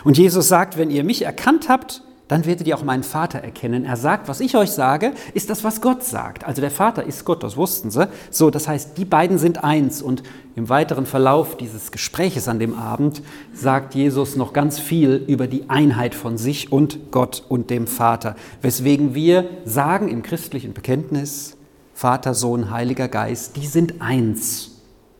Und 0.04 0.18
Jesus 0.18 0.48
sagt, 0.48 0.78
wenn 0.78 0.92
ihr 0.92 1.04
mich 1.04 1.22
erkannt 1.24 1.70
habt, 1.70 2.04
dann 2.32 2.46
werdet 2.46 2.66
ihr 2.66 2.78
auch 2.78 2.86
meinen 2.86 3.04
Vater 3.04 3.40
erkennen. 3.40 3.84
Er 3.84 3.98
sagt, 3.98 4.30
was 4.30 4.40
ich 4.40 4.56
euch 4.56 4.72
sage, 4.72 5.12
ist 5.34 5.50
das, 5.50 5.66
was 5.66 5.82
Gott 5.82 6.02
sagt. 6.02 6.46
Also 6.46 6.62
der 6.62 6.72
Vater 6.72 7.04
ist 7.04 7.26
Gott, 7.26 7.44
das 7.44 7.58
wussten 7.58 7.92
sie. 7.92 8.08
So, 8.30 8.50
das 8.50 8.70
heißt, 8.70 8.98
die 8.98 9.04
beiden 9.04 9.38
sind 9.38 9.66
eins. 9.66 10.02
Und 10.02 10.24
im 10.56 10.70
weiteren 10.70 11.06
Verlauf 11.06 11.58
dieses 11.58 11.92
Gespräches 11.92 12.48
an 12.48 12.58
dem 12.58 12.74
Abend 12.74 13.22
sagt 13.54 13.96
Jesus 13.96 14.38
noch 14.38 14.54
ganz 14.54 14.80
viel 14.80 15.26
über 15.28 15.48
die 15.48 15.70
Einheit 15.70 16.16
von 16.16 16.38
sich 16.38 16.72
und 16.72 17.12
Gott 17.12 17.44
und 17.50 17.70
dem 17.70 17.86
Vater. 17.86 18.38
Weswegen 18.62 19.14
wir 19.14 19.50
sagen 19.66 20.08
im 20.08 20.24
christlichen 20.24 20.72
Bekenntnis, 20.72 21.58
Vater, 21.94 22.34
Sohn, 22.34 22.72
Heiliger 22.72 23.10
Geist, 23.10 23.58
die 23.58 23.68
sind 23.68 24.02
eins. 24.02 24.72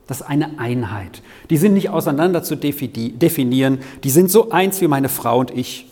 Das 0.06 0.22
ist 0.22 0.26
eine 0.26 0.58
Einheit. 0.58 1.20
Die 1.50 1.58
sind 1.58 1.74
nicht 1.74 1.90
auseinander 1.90 2.42
zu 2.42 2.56
definieren. 2.56 3.80
Die 4.02 4.10
sind 4.10 4.30
so 4.30 4.50
eins 4.50 4.80
wie 4.80 4.88
meine 4.88 5.10
Frau 5.10 5.38
und 5.38 5.50
ich 5.50 5.91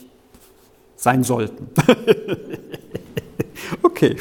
sein 1.01 1.25
sollten. 1.25 1.69
okay. 3.83 4.17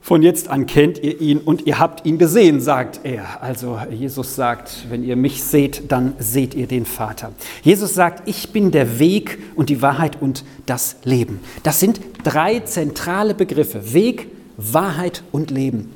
Von 0.00 0.22
jetzt 0.22 0.48
an 0.48 0.66
kennt 0.66 0.98
ihr 0.98 1.20
ihn 1.20 1.38
und 1.38 1.64
ihr 1.64 1.78
habt 1.78 2.04
ihn 2.04 2.18
gesehen, 2.18 2.60
sagt 2.60 3.00
er. 3.04 3.40
Also 3.40 3.78
Jesus 3.88 4.34
sagt, 4.34 4.86
wenn 4.90 5.04
ihr 5.04 5.14
mich 5.14 5.44
seht, 5.44 5.92
dann 5.92 6.14
seht 6.18 6.54
ihr 6.54 6.66
den 6.66 6.84
Vater. 6.84 7.30
Jesus 7.62 7.94
sagt, 7.94 8.28
ich 8.28 8.50
bin 8.50 8.72
der 8.72 8.98
Weg 8.98 9.38
und 9.54 9.68
die 9.68 9.80
Wahrheit 9.80 10.20
und 10.20 10.44
das 10.66 10.96
Leben. 11.04 11.38
Das 11.62 11.78
sind 11.78 12.00
drei 12.24 12.58
zentrale 12.60 13.34
Begriffe. 13.34 13.94
Weg, 13.94 14.26
Wahrheit 14.56 15.22
und 15.30 15.52
Leben. 15.52 15.92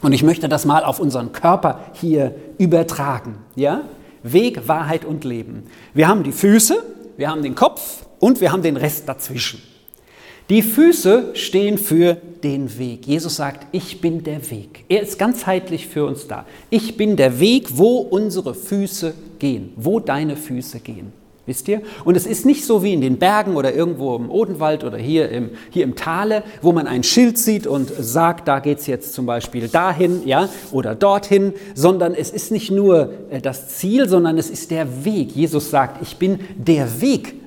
Und 0.00 0.14
ich 0.14 0.22
möchte 0.22 0.48
das 0.48 0.64
mal 0.64 0.84
auf 0.84 0.98
unseren 0.98 1.32
Körper 1.32 1.80
hier 1.92 2.34
übertragen. 2.56 3.34
Ja? 3.56 3.82
Weg, 4.22 4.66
Wahrheit 4.68 5.04
und 5.04 5.24
Leben. 5.24 5.64
Wir 5.92 6.08
haben 6.08 6.22
die 6.22 6.32
Füße, 6.32 6.82
wir 7.18 7.28
haben 7.28 7.42
den 7.42 7.54
Kopf, 7.54 8.06
und 8.20 8.40
wir 8.40 8.52
haben 8.52 8.62
den 8.62 8.76
Rest 8.76 9.08
dazwischen. 9.08 9.60
Die 10.48 10.62
Füße 10.62 11.30
stehen 11.34 11.78
für 11.78 12.16
den 12.42 12.76
Weg. 12.76 13.06
Jesus 13.06 13.36
sagt, 13.36 13.66
ich 13.72 14.00
bin 14.00 14.24
der 14.24 14.50
Weg. 14.50 14.84
Er 14.88 15.00
ist 15.00 15.18
ganzheitlich 15.18 15.86
für 15.86 16.04
uns 16.04 16.26
da. 16.26 16.44
Ich 16.70 16.96
bin 16.96 17.16
der 17.16 17.38
Weg, 17.38 17.68
wo 17.74 17.98
unsere 17.98 18.54
Füße 18.54 19.14
gehen, 19.38 19.72
wo 19.76 20.00
deine 20.00 20.36
Füße 20.36 20.80
gehen. 20.80 21.12
Wisst 21.46 21.68
ihr? 21.68 21.82
Und 22.04 22.16
es 22.16 22.26
ist 22.26 22.46
nicht 22.46 22.64
so 22.64 22.82
wie 22.82 22.92
in 22.92 23.00
den 23.00 23.18
Bergen 23.18 23.56
oder 23.56 23.74
irgendwo 23.74 24.14
im 24.14 24.30
Odenwald 24.30 24.84
oder 24.84 24.98
hier 24.98 25.30
im, 25.30 25.50
hier 25.70 25.84
im 25.84 25.96
Tale, 25.96 26.42
wo 26.62 26.72
man 26.72 26.86
ein 26.86 27.02
Schild 27.02 27.38
sieht 27.38 27.66
und 27.66 27.90
sagt, 27.98 28.46
da 28.46 28.58
geht 28.60 28.78
es 28.78 28.86
jetzt 28.86 29.14
zum 29.14 29.26
Beispiel 29.26 29.68
dahin 29.68 30.26
ja, 30.26 30.48
oder 30.70 30.94
dorthin, 30.94 31.54
sondern 31.74 32.14
es 32.14 32.30
ist 32.30 32.52
nicht 32.52 32.70
nur 32.70 33.12
äh, 33.30 33.40
das 33.40 33.68
Ziel, 33.68 34.08
sondern 34.08 34.36
es 34.36 34.50
ist 34.50 34.70
der 34.70 35.04
Weg. 35.04 35.34
Jesus 35.34 35.70
sagt, 35.70 36.02
ich 36.02 36.18
bin 36.18 36.40
der 36.56 37.00
Weg 37.00 37.39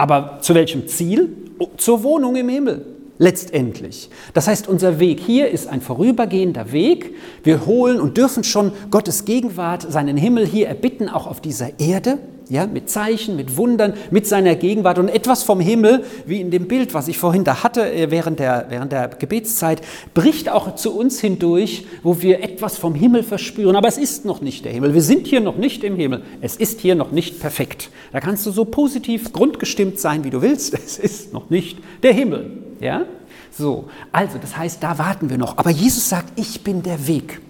aber 0.00 0.38
zu 0.40 0.54
welchem 0.54 0.88
Ziel? 0.88 1.28
Zur 1.76 2.02
Wohnung 2.02 2.34
im 2.34 2.48
Himmel 2.48 2.86
letztendlich. 3.18 4.08
Das 4.32 4.48
heißt, 4.48 4.66
unser 4.66 4.98
Weg 4.98 5.20
hier 5.20 5.50
ist 5.50 5.68
ein 5.68 5.82
vorübergehender 5.82 6.72
Weg. 6.72 7.14
Wir 7.42 7.66
holen 7.66 8.00
und 8.00 8.16
dürfen 8.16 8.42
schon 8.42 8.72
Gottes 8.90 9.26
Gegenwart, 9.26 9.82
seinen 9.82 10.16
Himmel 10.16 10.46
hier 10.46 10.68
erbitten, 10.68 11.10
auch 11.10 11.26
auf 11.26 11.42
dieser 11.42 11.78
Erde 11.78 12.18
ja, 12.50 12.66
mit 12.66 12.90
Zeichen, 12.90 13.36
mit 13.36 13.56
Wundern, 13.56 13.94
mit 14.10 14.26
seiner 14.26 14.56
Gegenwart 14.56 14.98
und 14.98 15.08
etwas 15.08 15.44
vom 15.44 15.60
Himmel, 15.60 16.04
wie 16.26 16.40
in 16.40 16.50
dem 16.50 16.66
Bild, 16.66 16.92
was 16.92 17.08
ich 17.08 17.16
vorhin 17.16 17.44
da 17.44 17.62
hatte 17.62 17.90
äh, 17.90 18.10
während 18.10 18.40
der, 18.40 18.66
während 18.68 18.92
der 18.92 19.08
Gebetszeit, 19.08 19.80
bricht 20.12 20.50
auch 20.50 20.74
zu 20.74 20.94
uns 20.96 21.20
hindurch, 21.20 21.86
wo 22.02 22.20
wir 22.20 22.42
etwas 22.42 22.76
vom 22.76 22.94
Himmel 22.94 23.22
verspüren. 23.22 23.76
Aber 23.76 23.88
es 23.88 23.98
ist 23.98 24.24
noch 24.24 24.40
nicht 24.40 24.64
der 24.64 24.72
Himmel. 24.72 24.92
Wir 24.94 25.02
sind 25.02 25.28
hier 25.28 25.40
noch 25.40 25.56
nicht 25.56 25.84
im 25.84 25.94
Himmel. 25.96 26.22
Es 26.40 26.56
ist 26.56 26.80
hier 26.80 26.96
noch 26.96 27.12
nicht 27.12 27.40
perfekt. 27.40 27.90
Da 28.12 28.20
kannst 28.20 28.44
du 28.46 28.50
so 28.50 28.64
positiv 28.64 29.32
grundgestimmt 29.32 30.00
sein, 30.00 30.24
wie 30.24 30.30
du 30.30 30.42
willst. 30.42 30.74
Es 30.90 30.98
ist 30.98 31.32
noch 31.32 31.50
nicht 31.50 31.78
der 32.02 32.12
Himmel. 32.12 32.50
Ja? 32.80 33.04
So, 33.52 33.88
also 34.10 34.38
das 34.38 34.56
heißt, 34.56 34.82
da 34.82 34.98
warten 34.98 35.30
wir 35.30 35.38
noch. 35.38 35.56
Aber 35.56 35.70
Jesus 35.70 36.08
sagt, 36.08 36.32
ich 36.36 36.64
bin 36.64 36.82
der 36.82 37.06
Weg. 37.06 37.40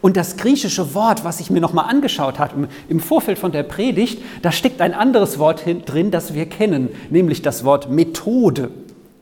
Und 0.00 0.16
das 0.16 0.36
griechische 0.36 0.94
Wort, 0.94 1.24
was 1.24 1.40
ich 1.40 1.50
mir 1.50 1.60
nochmal 1.60 1.88
angeschaut 1.88 2.38
habe 2.38 2.68
im 2.88 3.00
Vorfeld 3.00 3.38
von 3.38 3.52
der 3.52 3.62
Predigt, 3.62 4.22
da 4.42 4.52
steckt 4.52 4.80
ein 4.80 4.94
anderes 4.94 5.38
Wort 5.38 5.64
drin, 5.86 6.10
das 6.10 6.34
wir 6.34 6.46
kennen, 6.46 6.90
nämlich 7.10 7.42
das 7.42 7.64
Wort 7.64 7.90
Methode. 7.90 8.70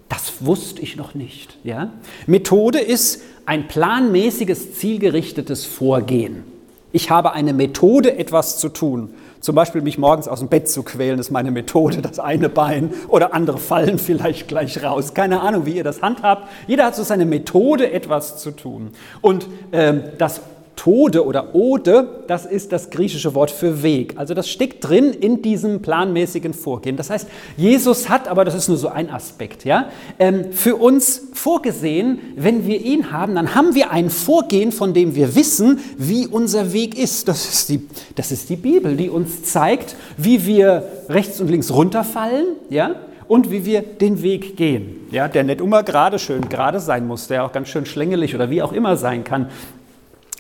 Das 0.09 0.35
wusste 0.41 0.83
ich 0.83 0.97
noch 0.97 1.15
nicht. 1.15 1.59
Ja? 1.65 1.93
Methode 2.27 2.79
ist 2.79 3.23
ein 3.47 3.69
planmäßiges, 3.69 4.75
zielgerichtetes 4.75 5.65
Vorgehen. 5.65 6.45
Ich 6.93 7.11
habe 7.11 7.33
eine 7.33 7.53
Methode, 7.53 8.17
etwas 8.17 8.59
zu 8.59 8.69
tun. 8.69 9.11
Zum 9.41 9.57
Beispiel 9.57 9.83
mich 9.83 9.99
morgens 9.99 10.29
aus 10.29 10.39
dem 10.39 10.49
Bett 10.49 10.71
zu 10.71 10.85
quälen, 10.85 11.19
ist 11.19 11.31
meine 11.33 11.51
Methode, 11.51 12.01
das 12.01 12.19
eine 12.21 12.49
Bein 12.49 12.95
oder 13.09 13.35
andere 13.35 13.59
fallen 13.59 13.99
vielleicht 13.99 14.47
gleich 14.47 14.83
raus. 14.83 15.13
Keine 15.13 15.41
Ahnung, 15.41 15.67
wie 15.67 15.77
ihr 15.77 15.85
das 15.85 16.01
handhabt. 16.01 16.49
Jeder 16.69 16.85
hat 16.85 16.95
so 16.95 17.03
seine 17.03 17.27
Methode, 17.27 17.91
etwas 17.91 18.39
zu 18.39 18.53
tun. 18.53 18.93
Und 19.21 19.49
ähm, 19.73 20.05
das 20.19 20.41
Tode 20.77 21.25
oder 21.25 21.55
Ode, 21.55 22.23
das 22.27 22.47
ist 22.47 22.73
das 22.73 22.91
griechische 22.91 23.35
Wort 23.35 23.51
für 23.51 23.83
Weg. 23.83 24.15
Also 24.17 24.35
das 24.35 24.49
steckt 24.49 24.89
drin 24.89 25.13
in 25.13 25.43
diesem 25.43 25.83
planmäßigen 25.83 26.55
Vorgehen. 26.55 26.97
Das 26.97 27.11
heißt, 27.11 27.29
Jesus 27.57 28.09
hat, 28.09 28.29
aber 28.29 28.45
das 28.45 28.55
ist 28.55 28.69
nur 28.69 28.77
so 28.77 28.89
ein 28.89 29.11
Aspekt, 29.11 29.65
ja, 29.65 29.89
ähm, 30.19 30.53
für 30.53 30.77
uns 30.77 31.29
vorgesehen, 31.33 32.19
wenn 32.37 32.67
wir 32.67 32.81
ihn 32.81 33.13
haben, 33.13 33.35
dann 33.35 33.55
haben 33.55 33.75
wir 33.75 33.91
ein 33.91 34.11
Vorgehen, 34.11 34.73
von 34.73 34.95
dem 34.95 35.15
wir 35.15 35.35
wissen, 35.35 35.81
wie 35.97 36.27
unser 36.27 36.73
Weg 36.73 36.99
ist. 36.99 37.29
Das 37.29 37.49
ist 37.49 37.69
die, 37.69 37.89
das 38.15 38.33
ist 38.33 38.51
die 38.51 38.57
Bibel, 38.57 38.97
die 38.97 39.11
uns 39.11 39.43
zeigt, 39.45 39.97
wie 40.17 40.47
wir 40.47 40.85
rechts 41.09 41.41
und 41.41 41.49
links 41.49 41.73
runterfallen, 41.73 42.57
ja, 42.71 42.97
und 43.29 43.51
wie 43.51 43.65
wir 43.65 43.83
den 43.83 44.23
Weg 44.23 44.57
gehen, 44.57 45.07
ja, 45.11 45.29
der 45.29 45.45
nicht 45.45 45.61
immer 45.61 45.83
gerade 45.83 46.19
schön 46.19 46.49
gerade 46.49 46.81
sein 46.81 47.07
muss, 47.07 47.27
der 47.27 47.45
auch 47.45 47.53
ganz 47.53 47.69
schön 47.69 47.87
schlängelig 47.87 48.35
oder 48.35 48.51
wie 48.51 48.63
auch 48.63 48.73
immer 48.73 48.97
sein 48.97 49.25
kann. 49.25 49.49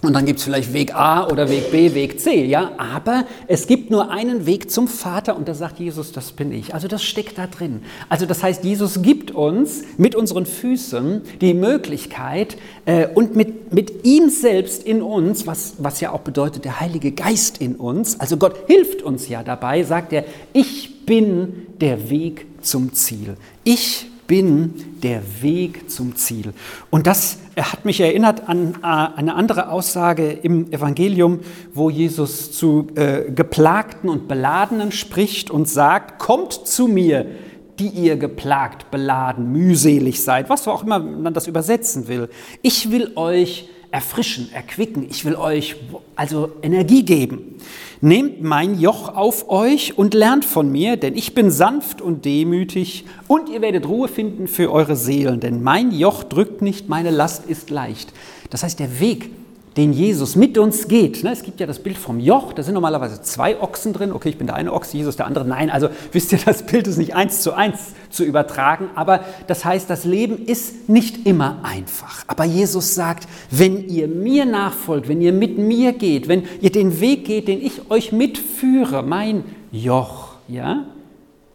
Und 0.04 0.12
dann 0.12 0.26
gibt 0.26 0.38
es 0.38 0.44
vielleicht 0.44 0.75
Weg 0.75 0.94
A 0.94 1.26
oder 1.28 1.49
Weg 1.49 1.70
B, 1.70 1.94
Weg 1.94 2.20
C, 2.20 2.44
ja. 2.44 2.73
Aber 2.76 3.25
es 3.49 3.66
gibt 3.66 3.90
nur 3.90 4.11
einen 4.11 4.44
Weg 4.44 4.70
zum 4.70 4.87
Vater 4.87 5.34
und 5.34 5.49
da 5.49 5.54
sagt 5.54 5.80
Jesus, 5.80 6.12
das 6.12 6.32
bin 6.32 6.52
ich. 6.52 6.75
Also 6.75 6.88
das 6.88 7.02
steckt 7.02 7.38
da 7.38 7.46
drin. 7.46 7.82
Also 8.11 8.26
das 8.26 8.42
heißt, 8.42 8.64
Jesus 8.64 9.00
gibt 9.00 9.30
uns 9.30 9.82
mit 9.96 10.14
unseren 10.14 10.44
Füßen 10.44 11.23
die 11.40 11.54
Möglichkeit 11.54 12.58
äh, 12.84 13.06
und 13.14 13.34
mit, 13.34 13.73
mit 13.73 14.04
ihm 14.04 14.28
selbst 14.28 14.82
in 14.82 15.00
uns, 15.00 15.46
was, 15.46 15.76
was 15.78 16.00
ja 16.00 16.12
auch 16.12 16.20
bedeutet, 16.20 16.66
der 16.66 16.80
Heilige 16.80 17.12
Geist 17.12 17.58
in 17.58 17.76
uns, 17.76 18.20
also 18.20 18.37
Gott 18.37 18.56
hilft 18.66 19.02
uns 19.02 19.28
ja 19.28 19.42
dabei, 19.42 19.84
sagt 19.84 20.12
er, 20.12 20.25
ich 20.52 21.06
bin 21.06 21.66
der 21.80 22.11
Weg 22.11 22.46
zum 22.61 22.92
Ziel. 22.92 23.37
Ich 23.64 24.06
bin 24.26 25.00
der 25.02 25.23
Weg 25.43 25.90
zum 25.90 26.16
Ziel. 26.16 26.52
Und 26.90 27.07
das 27.07 27.38
hat 27.57 27.85
mich 27.85 28.00
erinnert 28.00 28.49
an 28.49 28.75
äh, 28.83 28.87
eine 29.19 29.35
andere 29.35 29.71
Aussage 29.71 30.31
im 30.31 30.73
Evangelium, 30.73 31.40
wo 31.73 31.90
Jesus 31.90 32.52
zu 32.52 32.88
äh, 32.95 33.31
Geplagten 33.31 34.09
und 34.09 34.28
Beladenen 34.28 34.93
spricht 34.93 35.50
und 35.50 35.69
sagt, 35.69 36.19
kommt 36.19 36.52
zu 36.52 36.88
mir, 36.88 37.26
die 37.78 37.88
ihr 37.88 38.16
geplagt, 38.16 38.90
beladen, 38.90 39.52
mühselig 39.52 40.23
seid, 40.23 40.49
was 40.49 40.66
auch 40.69 40.85
immer 40.85 40.99
man 41.00 41.35
das 41.35 41.47
übersetzen 41.47 42.09
will. 42.09 42.28
Ich 42.62 42.90
will 42.90 43.12
euch 43.16 43.69
erfrischen, 43.90 44.52
erquicken, 44.52 45.07
ich 45.09 45.25
will 45.25 45.37
euch 45.37 45.76
also 46.16 46.52
Energie 46.62 47.04
geben. 47.04 47.57
Nehmt 48.04 48.42
mein 48.42 48.78
Joch 48.78 49.16
auf 49.16 49.49
euch 49.49 49.96
und 49.96 50.12
lernt 50.12 50.44
von 50.44 50.70
mir, 50.70 50.99
denn 50.99 51.16
ich 51.16 51.32
bin 51.32 51.50
sanft 51.50 52.02
und 52.02 52.26
demütig 52.26 53.06
und 53.28 53.49
ihr 53.49 53.62
werdet 53.62 53.88
Ruhe 53.88 54.08
finden 54.08 54.46
für 54.46 54.70
eure 54.70 54.94
Seelen, 54.94 55.40
denn 55.40 55.62
mein 55.62 55.90
Joch 55.90 56.23
drückt 56.23 56.61
nicht, 56.61 56.90
meine 56.90 57.08
Last 57.08 57.46
ist 57.46 57.70
leicht. 57.70 58.12
Das 58.50 58.62
heißt, 58.62 58.78
der 58.78 59.00
Weg 59.00 59.30
den 59.76 59.93
Jesus 59.93 60.37
mit 60.37 60.57
uns 60.57 60.87
geht. 60.88 61.25
Ne, 61.25 61.33
es 61.33 61.43
gibt 61.43 61.59
ja 61.59 61.66
das 61.66 61.81
Bild 61.81 61.99
vom 61.99 62.21
Joch, 62.21 62.52
da 62.52 62.62
sind 62.62 62.75
normalerweise 62.75 63.23
zwei 63.23 63.61
Ochsen 63.61 63.93
drin. 63.93 64.12
Okay, 64.12 64.28
ich 64.28 64.38
bin 64.38 64.47
der 64.47 64.57
eine 64.57 64.73
Ochse, 64.73 64.97
Jesus 64.97 65.16
der 65.16 65.26
andere. 65.26 65.45
Nein, 65.45 65.71
also 65.71 65.88
wisst 66.12 66.33
ihr, 66.33 66.38
das 66.45 66.64
Bild 66.64 66.87
ist 66.87 66.97
nicht 66.97 67.14
eins 67.14 67.40
zu 67.40 67.52
eins 67.52 67.95
zu 68.11 68.25
übertragen, 68.25 68.90
aber 68.95 69.21
das 69.47 69.64
heißt, 69.64 69.90
das 69.90 70.04
Leben 70.04 70.45
ist 70.47 70.88
nicht 70.88 71.26
immer 71.26 71.59
einfach. 71.64 72.23
Aber 72.28 72.45
Jesus 72.45 72.95
sagt, 72.95 73.28
wenn 73.50 73.88
ihr 73.88 74.07
mir 74.07 74.45
nachfolgt, 74.45 75.09
wenn 75.09 75.21
ihr 75.21 75.33
mit 75.33 75.59
mir 75.59 75.93
geht, 75.93 76.28
wenn 76.28 76.45
ihr 76.61 76.71
den 76.71 77.00
Weg 77.00 77.25
geht, 77.25 77.49
den 77.49 77.61
ich 77.61 77.90
euch 77.90 78.12
mitführe, 78.12 79.02
mein 79.02 79.45
Joch, 79.73 80.35
ja, 80.47 80.85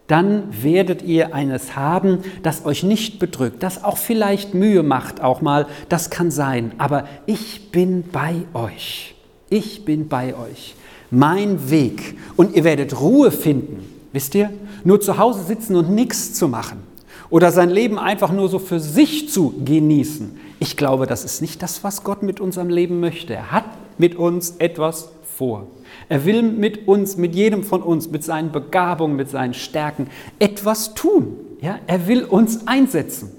dann 0.10 0.44
werdet 0.62 1.02
ihr 1.04 1.34
eines 1.34 1.78
haben, 1.78 2.20
das 2.44 2.66
euch 2.66 2.84
nicht 2.84 3.20
bedrückt, 3.20 3.64
das 3.64 3.84
auch 3.86 3.98
vielleicht 3.98 4.54
Mühe 4.54 4.84
macht, 4.84 5.22
auch 5.22 5.40
mal, 5.40 5.68
das 5.88 6.10
kann 6.10 6.32
sein, 6.32 6.74
aber 6.78 7.06
ich 7.26 7.72
bin 7.72 8.04
bei 8.12 8.36
euch. 8.54 9.16
Ich 9.50 9.86
bin 9.86 10.10
bei 10.10 10.36
euch. 10.36 10.76
Mein 11.10 11.72
Weg. 11.72 12.18
Und 12.36 12.56
ihr 12.56 12.66
werdet 12.66 13.00
Ruhe 13.00 13.32
finden 13.32 14.00
Wisst 14.12 14.34
ihr? 14.36 14.52
Nur 14.84 15.02
zu 15.02 15.18
Hause 15.18 15.44
sitzen 15.44 15.76
und 15.76 15.92
nichts 15.92 16.34
zu 16.34 16.48
machen 16.48 16.84
oder 17.30 17.52
sein 17.52 17.70
Leben 17.70 18.00
einfach 18.00 18.32
nur 18.32 18.50
so 18.50 18.58
für 18.58 18.80
sich 18.80 19.30
zu 19.30 19.54
genießen. 19.64 20.40
Ich 20.60 20.78
glaube, 20.78 21.06
das 21.06 21.24
ist 21.24 21.42
nicht 21.42 21.62
das, 21.62 21.84
was 21.84 22.04
Gott 22.04 22.24
mit 22.24 22.40
unserem 22.40 22.70
Leben 22.70 23.00
möchte. 23.00 23.36
Er 23.36 23.52
hat 23.52 23.66
mit 24.00 24.16
uns 24.16 24.56
etwas 24.58 25.10
vor. 25.40 25.66
Er 26.10 26.26
will 26.26 26.44
mit 26.44 26.88
uns, 26.88 27.18
mit 27.18 27.34
jedem 27.34 27.64
von 27.64 27.82
uns, 27.82 28.12
mit 28.12 28.24
seinen 28.24 28.52
Begabungen, 28.52 29.16
mit 29.16 29.30
seinen 29.30 29.56
Stärken 29.56 30.08
etwas 30.38 30.94
tun. 30.94 31.36
Ja, 31.62 31.80
er 31.88 32.08
will 32.08 32.24
uns 32.24 32.68
einsetzen. 32.68 33.32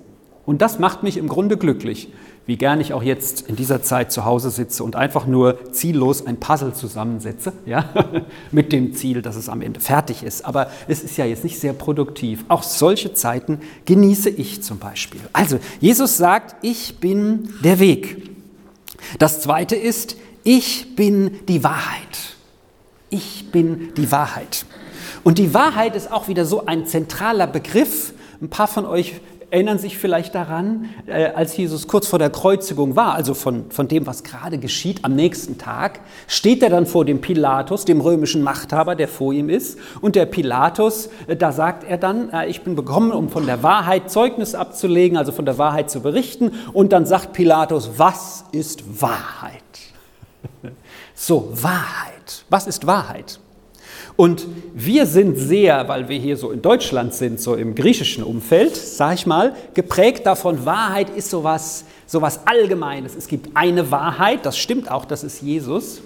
Und 0.45 0.63
das 0.63 0.81
macht 0.81 1.05
mich 1.05 1.17
im 1.17 1.29
Grunde 1.29 1.57
glücklich 1.57 2.09
wie 2.51 2.57
gern 2.57 2.81
ich 2.81 2.93
auch 2.93 3.05
jetzt 3.05 3.43
in 3.43 3.55
dieser 3.55 3.81
Zeit 3.81 4.11
zu 4.11 4.25
Hause 4.25 4.51
sitze 4.51 4.83
und 4.83 4.97
einfach 4.97 5.25
nur 5.25 5.73
ziellos 5.73 6.27
ein 6.27 6.41
Puzzle 6.41 6.73
zusammensetze, 6.73 7.53
ja, 7.65 7.89
mit 8.51 8.73
dem 8.73 8.93
Ziel, 8.93 9.23
dass 9.23 9.37
es 9.37 9.49
am 9.49 9.63
Ende 9.63 9.79
fertig 9.79 10.25
ist. 10.25 10.45
Aber 10.45 10.69
es 10.89 11.05
ist 11.05 11.17
ja 11.17 11.25
jetzt 11.25 11.45
nicht 11.45 11.61
sehr 11.61 11.75
produktiv. 11.75 12.45
Auch 12.49 12.65
solche 12.65 13.15
Zeiten 13.15 13.61
genieße 13.85 14.31
ich 14.31 14.65
zum 14.65 14.79
Beispiel. 14.79 15.21
Also, 15.33 15.61
Jesus 15.81 16.17
sagt, 16.17 16.57
ich 16.63 16.99
bin 16.99 17.51
der 17.63 17.79
Weg. 17.79 18.31
Das 19.21 19.41
zweite 19.41 19.77
ist, 19.77 20.17
ich 20.45 20.97
bin 20.97 21.41
die 21.47 21.63
Wahrheit. 21.63 22.37
Ich 23.11 23.51
bin 23.51 23.93
die 23.97 24.11
Wahrheit. 24.11 24.65
Und 25.25 25.39
die 25.39 25.53
Wahrheit 25.53 25.97
ist 25.97 26.11
auch 26.11 26.29
wieder 26.29 26.45
so 26.45 26.67
ein 26.67 26.87
zentraler 26.87 27.47
Begriff. 27.47 28.15
Ein 28.41 28.49
paar 28.49 28.69
von 28.69 28.87
euch 28.87 29.21
erinnern 29.51 29.79
sich 29.79 29.99
vielleicht 29.99 30.35
daran, 30.35 30.89
äh, 31.07 31.27
als 31.27 31.57
Jesus 31.57 31.89
kurz 31.89 32.07
vor 32.07 32.19
der 32.19 32.31
Kreuzigung 32.31 32.95
war, 32.97 33.15
also 33.15 33.35
von, 33.35 33.71
von 33.71 33.89
dem, 33.89 34.07
was 34.07 34.23
gerade 34.23 34.59
geschieht 34.59 35.05
am 35.05 35.15
nächsten 35.15 35.59
Tag, 35.59 36.01
steht 36.29 36.63
er 36.63 36.71
dann 36.71 36.87
vor 36.87 37.05
dem 37.05 37.21
Pilatus, 37.21 37.85
dem 37.85 38.01
römischen 38.01 38.43
Machthaber, 38.43 38.95
der 38.95 39.09
vor 39.09 39.33
ihm 39.33 39.49
ist. 39.49 39.79
Und 40.01 40.15
der 40.15 40.27
Pilatus, 40.27 41.11
äh, 41.27 41.37
da 41.37 41.53
sagt 41.53 41.85
er 41.85 41.99
dann, 41.99 42.31
äh, 42.31 42.47
ich 42.47 42.63
bin 42.63 42.77
gekommen, 42.77 43.13
um 43.13 43.29
von 43.29 43.47
der 43.47 43.63
Wahrheit 43.63 44.11
Zeugnis 44.11 44.55
abzulegen, 44.55 45.19
also 45.19 45.33
von 45.33 45.45
der 45.45 45.59
Wahrheit 45.59 45.91
zu 45.91 46.01
berichten. 46.01 46.53
Und 46.73 46.93
dann 46.93 47.05
sagt 47.05 47.33
Pilatus, 47.33 47.91
was 47.97 48.45
ist 48.53 49.03
Wahrheit? 49.03 49.60
So, 51.15 51.51
Wahrheit. 51.53 52.45
Was 52.49 52.67
ist 52.67 52.87
Wahrheit? 52.87 53.39
Und 54.17 54.47
wir 54.75 55.07
sind 55.07 55.37
sehr, 55.37 55.89
weil 55.89 56.09
wir 56.09 56.19
hier 56.19 56.37
so 56.37 56.51
in 56.51 56.63
Deutschland 56.63 57.15
sind, 57.15 57.41
so 57.41 57.55
im 57.55 57.75
griechischen 57.75 58.25
Umfeld, 58.25 58.77
sag 58.77 59.15
ich 59.15 59.27
mal, 59.27 59.55
geprägt 59.75 60.27
davon, 60.27 60.65
Wahrheit 60.67 61.11
ist 61.11 61.31
sowas, 61.31 61.85
sowas 62.07 62.41
Allgemeines. 62.47 63.15
Es 63.15 63.29
gibt 63.29 63.57
eine 63.57 63.91
Wahrheit, 63.91 64.45
das 64.45 64.59
stimmt 64.59 64.91
auch, 64.91 65.05
das 65.05 65.25
ist 65.25 65.43
Jesus. 65.43 66.03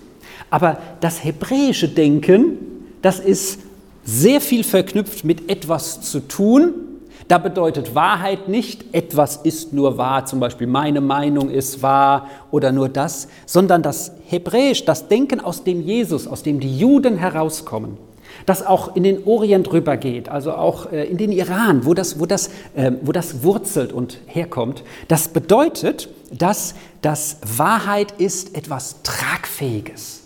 Aber 0.50 0.78
das 1.00 1.24
hebräische 1.24 1.88
Denken, 1.88 2.58
das 3.02 3.18
ist 3.18 3.60
sehr 4.04 4.40
viel 4.40 4.64
verknüpft 4.64 5.24
mit 5.24 5.50
etwas 5.50 6.02
zu 6.02 6.20
tun. 6.20 6.74
Da 7.28 7.38
bedeutet 7.38 7.94
Wahrheit 7.94 8.48
nicht, 8.48 8.84
etwas 8.92 9.36
ist 9.36 9.72
nur 9.72 9.96
wahr, 9.96 10.26
zum 10.26 10.40
Beispiel 10.40 10.66
meine 10.66 11.00
Meinung 11.00 11.48
ist 11.48 11.82
wahr 11.82 12.28
oder 12.50 12.70
nur 12.70 12.90
das, 12.90 13.28
sondern 13.46 13.82
das 13.82 14.12
Hebräisch, 14.26 14.84
das 14.84 15.08
Denken, 15.08 15.40
aus 15.40 15.64
dem 15.64 15.80
Jesus, 15.80 16.26
aus 16.26 16.42
dem 16.42 16.60
die 16.60 16.78
Juden 16.78 17.16
herauskommen, 17.16 17.96
das 18.44 18.66
auch 18.66 18.94
in 18.94 19.04
den 19.04 19.24
Orient 19.24 19.72
rübergeht, 19.72 20.28
also 20.28 20.52
auch 20.52 20.92
äh, 20.92 21.04
in 21.04 21.16
den 21.16 21.32
Iran, 21.32 21.86
wo 21.86 21.94
das, 21.94 22.20
wo, 22.20 22.26
das, 22.26 22.48
äh, 22.74 22.92
wo 23.00 23.12
das 23.12 23.42
wurzelt 23.42 23.94
und 23.94 24.18
herkommt, 24.26 24.82
das 25.08 25.28
bedeutet, 25.28 26.10
dass 26.30 26.74
das 27.00 27.38
Wahrheit 27.56 28.12
ist 28.18 28.54
etwas 28.54 28.96
Tragfähiges, 29.02 30.24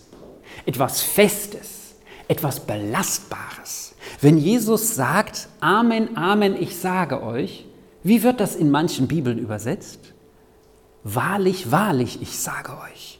etwas 0.65 1.01
Festes, 1.01 1.95
etwas 2.27 2.59
Belastbares. 2.59 3.88
Wenn 4.21 4.37
Jesus 4.37 4.95
sagt, 4.95 5.47
Amen, 5.61 6.17
Amen, 6.17 6.55
ich 6.59 6.77
sage 6.77 7.23
euch, 7.23 7.65
wie 8.03 8.23
wird 8.23 8.39
das 8.39 8.55
in 8.55 8.69
manchen 8.69 9.07
Bibeln 9.07 9.37
übersetzt? 9.37 9.99
Wahrlich, 11.03 11.71
wahrlich, 11.71 12.21
ich 12.21 12.37
sage 12.37 12.73
euch. 12.91 13.19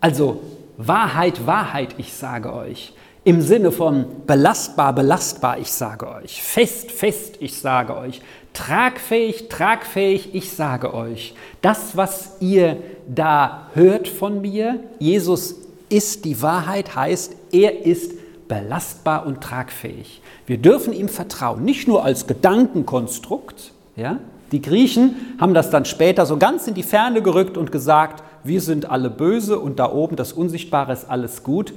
Also 0.00 0.40
Wahrheit, 0.76 1.46
Wahrheit, 1.46 1.96
ich 1.98 2.12
sage 2.12 2.52
euch. 2.52 2.92
Im 3.24 3.42
Sinne 3.42 3.72
von 3.72 4.06
belastbar, 4.24 4.92
belastbar, 4.92 5.58
ich 5.58 5.72
sage 5.72 6.08
euch. 6.08 6.40
Fest, 6.40 6.92
fest, 6.92 7.38
ich 7.40 7.58
sage 7.58 7.96
euch. 7.96 8.20
Tragfähig, 8.52 9.48
tragfähig, 9.48 10.32
ich 10.32 10.52
sage 10.52 10.94
euch. 10.94 11.34
Das, 11.60 11.96
was 11.96 12.36
ihr 12.38 12.76
da 13.08 13.68
hört 13.74 14.06
von 14.06 14.42
mir, 14.42 14.78
Jesus 15.00 15.56
ist 15.88 16.24
die 16.24 16.40
Wahrheit, 16.40 16.94
heißt, 16.94 17.34
er 17.50 17.84
ist 17.84 18.12
belastbar 18.48 19.26
und 19.26 19.40
tragfähig. 19.40 20.20
Wir 20.46 20.58
dürfen 20.58 20.92
ihm 20.92 21.08
vertrauen, 21.08 21.64
nicht 21.64 21.88
nur 21.88 22.04
als 22.04 22.26
Gedankenkonstrukt. 22.26 23.72
Ja? 23.96 24.18
Die 24.52 24.62
Griechen 24.62 25.16
haben 25.40 25.54
das 25.54 25.70
dann 25.70 25.84
später 25.84 26.26
so 26.26 26.36
ganz 26.36 26.66
in 26.66 26.74
die 26.74 26.82
Ferne 26.82 27.22
gerückt 27.22 27.56
und 27.56 27.72
gesagt, 27.72 28.22
wir 28.44 28.60
sind 28.60 28.88
alle 28.88 29.10
böse 29.10 29.58
und 29.58 29.78
da 29.78 29.90
oben 29.90 30.16
das 30.16 30.32
Unsichtbare 30.32 30.92
ist 30.92 31.10
alles 31.10 31.42
gut. 31.42 31.72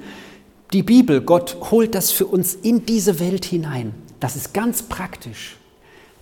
Die 0.71 0.83
Bibel, 0.83 1.21
Gott 1.21 1.57
holt 1.71 1.95
das 1.95 2.11
für 2.11 2.27
uns 2.27 2.53
in 2.53 2.85
diese 2.85 3.19
Welt 3.19 3.45
hinein. 3.45 3.95
Das 4.19 4.35
ist 4.35 4.53
ganz 4.53 4.83
praktisch. 4.83 5.57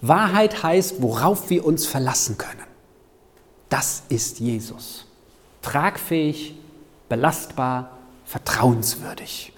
Wahrheit 0.02 0.64
heißt, 0.64 1.02
worauf 1.02 1.50
wir 1.50 1.66
uns 1.66 1.86
verlassen 1.86 2.38
können. 2.38 2.64
Das 3.68 4.04
ist 4.08 4.40
Jesus. 4.40 5.06
Tragfähig, 5.62 6.56
belastbar, 7.10 7.98
vertrauenswürdig. 8.24 9.52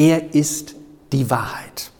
Er 0.00 0.34
ist 0.34 0.76
die 1.12 1.28
Wahrheit. 1.28 1.90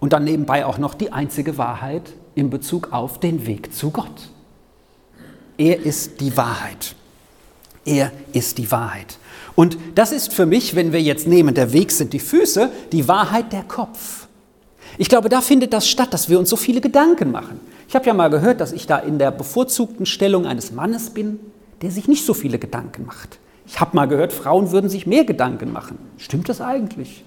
Und 0.00 0.12
dann 0.12 0.24
nebenbei 0.24 0.66
auch 0.66 0.78
noch 0.78 0.94
die 0.94 1.12
einzige 1.12 1.56
Wahrheit 1.58 2.12
in 2.34 2.50
Bezug 2.50 2.92
auf 2.92 3.20
den 3.20 3.46
Weg 3.46 3.72
zu 3.72 3.92
Gott. 3.92 4.30
Er 5.56 5.78
ist 5.78 6.20
die 6.20 6.36
Wahrheit. 6.36 6.96
Er 7.84 8.10
ist 8.32 8.58
die 8.58 8.68
Wahrheit. 8.72 9.18
Und 9.54 9.78
das 9.94 10.10
ist 10.10 10.34
für 10.34 10.44
mich, 10.44 10.74
wenn 10.74 10.92
wir 10.92 11.00
jetzt 11.00 11.28
nehmen, 11.28 11.54
der 11.54 11.72
Weg 11.72 11.92
sind 11.92 12.12
die 12.12 12.18
Füße, 12.18 12.68
die 12.90 13.06
Wahrheit 13.06 13.52
der 13.52 13.62
Kopf. 13.62 14.26
Ich 14.98 15.08
glaube, 15.08 15.28
da 15.28 15.40
findet 15.40 15.72
das 15.72 15.88
statt, 15.88 16.12
dass 16.12 16.28
wir 16.28 16.40
uns 16.40 16.50
so 16.50 16.56
viele 16.56 16.80
Gedanken 16.80 17.30
machen. 17.30 17.60
Ich 17.86 17.94
habe 17.94 18.06
ja 18.06 18.14
mal 18.14 18.28
gehört, 18.28 18.60
dass 18.60 18.72
ich 18.72 18.88
da 18.88 18.98
in 18.98 19.20
der 19.20 19.30
bevorzugten 19.30 20.04
Stellung 20.04 20.46
eines 20.46 20.72
Mannes 20.72 21.10
bin, 21.10 21.38
der 21.80 21.92
sich 21.92 22.08
nicht 22.08 22.26
so 22.26 22.34
viele 22.34 22.58
Gedanken 22.58 23.06
macht. 23.06 23.38
Ich 23.74 23.80
habe 23.80 23.96
mal 23.96 24.06
gehört, 24.06 24.32
Frauen 24.32 24.70
würden 24.70 24.88
sich 24.88 25.04
mehr 25.04 25.24
Gedanken 25.24 25.72
machen. 25.72 25.98
Stimmt 26.16 26.48
das 26.48 26.60
eigentlich? 26.60 27.24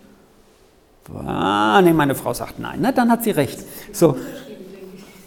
Ah, 1.14 1.82
nee, 1.82 1.92
meine 1.92 2.16
Frau 2.16 2.34
sagt 2.34 2.58
nein. 2.58 2.80
Na, 2.82 2.94
dann 2.94 3.12
hat 3.12 3.26
sie 3.26 3.32
recht. 3.32 3.60
So. 3.92 4.16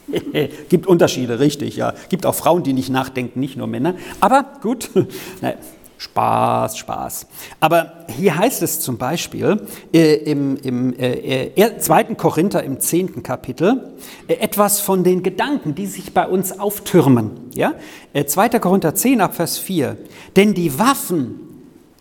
Gibt 0.70 0.86
Unterschiede, 0.86 1.38
richtig, 1.38 1.76
ja. 1.76 1.92
Gibt 2.08 2.24
auch 2.24 2.34
Frauen, 2.34 2.62
die 2.62 2.72
nicht 2.72 2.88
nachdenken, 2.88 3.38
nicht 3.38 3.58
nur 3.58 3.66
Männer. 3.66 3.96
Aber 4.20 4.46
gut, 4.62 4.88
Spaß, 6.00 6.78
Spaß. 6.78 7.26
Aber 7.60 7.92
hier 8.08 8.38
heißt 8.38 8.62
es 8.62 8.80
zum 8.80 8.96
Beispiel 8.96 9.66
äh, 9.92 10.14
im, 10.14 10.56
im 10.56 10.98
äh, 10.98 11.76
2. 11.78 12.14
Korinther 12.14 12.64
im 12.64 12.80
10. 12.80 13.22
Kapitel 13.22 13.92
äh, 14.26 14.36
etwas 14.36 14.80
von 14.80 15.04
den 15.04 15.22
Gedanken, 15.22 15.74
die 15.74 15.84
sich 15.84 16.14
bei 16.14 16.26
uns 16.26 16.58
auftürmen. 16.58 17.50
Ja? 17.52 17.74
2. 18.14 18.46
Äh, 18.46 18.60
Korinther 18.60 18.94
10 18.94 19.20
ab 19.20 19.34
Vers 19.34 19.58
4. 19.58 19.98
Denn 20.36 20.54
die 20.54 20.78
Waffen, 20.78 21.38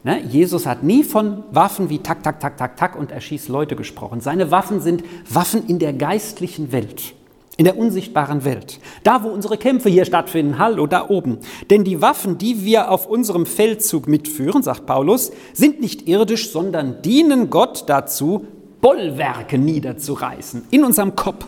ne, 0.05 0.23
Jesus 0.29 0.65
hat 0.65 0.81
nie 0.81 1.03
von 1.03 1.43
Waffen 1.51 1.89
wie 1.89 1.99
tak, 1.99 2.23
tak, 2.23 2.39
tak, 2.39 2.55
tak, 2.55 2.77
tak 2.77 2.97
und 2.97 3.11
erschießt 3.11 3.49
Leute 3.49 3.75
gesprochen. 3.75 4.21
Seine 4.21 4.49
Waffen 4.49 4.79
sind 4.79 5.03
Waffen 5.29 5.67
in 5.67 5.77
der 5.77 5.91
geistlichen 5.91 6.71
Welt 6.71 7.15
in 7.59 7.65
der 7.65 7.77
unsichtbaren 7.77 8.45
Welt. 8.45 8.79
Da, 9.03 9.21
wo 9.21 9.27
unsere 9.27 9.57
Kämpfe 9.57 9.89
hier 9.89 10.05
stattfinden, 10.05 10.59
hallo, 10.59 10.87
da 10.87 11.09
oben. 11.09 11.39
Denn 11.69 11.83
die 11.83 12.01
Waffen, 12.01 12.37
die 12.37 12.63
wir 12.63 12.89
auf 12.89 13.05
unserem 13.05 13.45
Feldzug 13.45 14.07
mitführen, 14.07 14.63
sagt 14.63 14.85
Paulus, 14.85 15.33
sind 15.51 15.81
nicht 15.81 16.07
irdisch, 16.07 16.51
sondern 16.51 17.01
dienen 17.01 17.49
Gott 17.49 17.83
dazu, 17.87 18.45
Bollwerke 18.79 19.57
niederzureißen 19.57 20.67
in 20.71 20.85
unserem 20.85 21.17
Kopf. 21.17 21.45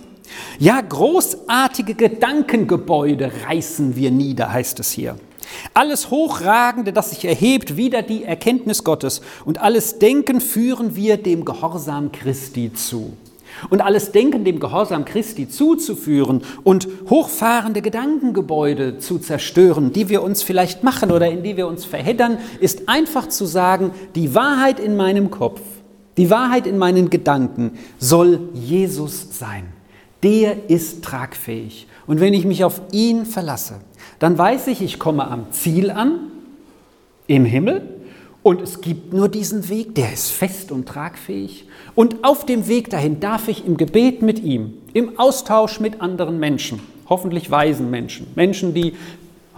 Ja, 0.60 0.82
großartige 0.82 1.96
Gedankengebäude 1.96 3.32
reißen 3.48 3.96
wir 3.96 4.12
nieder, 4.12 4.52
heißt 4.52 4.82
es 4.82 4.92
hier. 4.92 5.16
Alles 5.74 6.12
Hochragende, 6.12 6.92
das 6.92 7.12
sich 7.12 7.24
erhebt, 7.24 7.78
wieder 7.78 8.02
die 8.02 8.26
Erkenntnis 8.26 8.84
Gottes 8.84 9.22
und 9.46 9.62
alles 9.62 9.98
Denken 9.98 10.42
führen 10.42 10.94
wir 10.94 11.16
dem 11.16 11.46
Gehorsam 11.46 12.12
Christi 12.12 12.74
zu. 12.74 13.14
Und 13.70 13.82
alles 13.82 14.12
Denken 14.12 14.44
dem 14.44 14.60
Gehorsam 14.60 15.06
Christi 15.06 15.48
zuzuführen 15.48 16.42
und 16.64 16.88
hochfahrende 17.10 17.82
Gedankengebäude 17.82 18.98
zu 18.98 19.20
zerstören, 19.20 19.94
die 19.94 20.10
wir 20.10 20.24
uns 20.24 20.44
vielleicht 20.44 20.84
machen 20.84 21.12
oder 21.12 21.30
in 21.30 21.44
die 21.44 21.58
wir 21.58 21.68
uns 21.68 21.86
verheddern, 21.86 22.38
ist 22.60 22.90
einfach 22.90 23.30
zu 23.30 23.46
sagen, 23.46 23.92
die 24.16 24.34
Wahrheit 24.36 24.80
in 24.80 24.96
meinem 24.96 25.32
Kopf, 25.32 25.62
die 26.18 26.30
Wahrheit 26.30 26.68
in 26.68 26.78
meinen 26.78 27.10
Gedanken 27.10 27.78
soll 28.00 28.50
Jesus 28.54 29.28
sein. 29.38 29.66
Der 30.24 30.70
ist 30.70 31.04
tragfähig. 31.04 31.88
Und 32.08 32.20
wenn 32.20 32.34
ich 32.34 32.46
mich 32.46 32.64
auf 32.64 32.82
ihn 32.92 33.26
verlasse, 33.26 33.76
dann 34.20 34.38
weiß 34.38 34.68
ich, 34.68 34.82
ich 34.82 35.00
komme 35.00 35.28
am 35.28 35.52
Ziel 35.52 35.90
an, 35.90 36.32
im 37.28 37.46
Himmel, 37.46 38.01
Und 38.44 38.62
es 38.62 38.82
gibt 38.82 39.14
nur 39.14 39.30
diesen 39.30 39.70
Weg, 39.70 39.94
der 39.96 40.12
ist 40.12 40.32
fest 40.32 40.72
und 40.72 40.88
tragfähig. 40.88 41.66
Und 41.94 42.24
auf 42.24 42.46
dem 42.46 42.68
Weg 42.68 42.90
dahin 42.90 43.20
darf 43.20 43.48
ich 43.48 43.66
im 43.66 43.78
Gebet 43.78 44.24
mit 44.24 44.40
ihm, 44.40 44.74
im 44.94 45.20
Austausch 45.20 45.80
mit 45.80 46.02
anderen 46.02 46.40
Menschen, 46.40 46.80
hoffentlich 47.08 47.52
weisen 47.52 47.92
Menschen, 47.92 48.28
Menschen, 48.36 48.74
die 48.74 48.94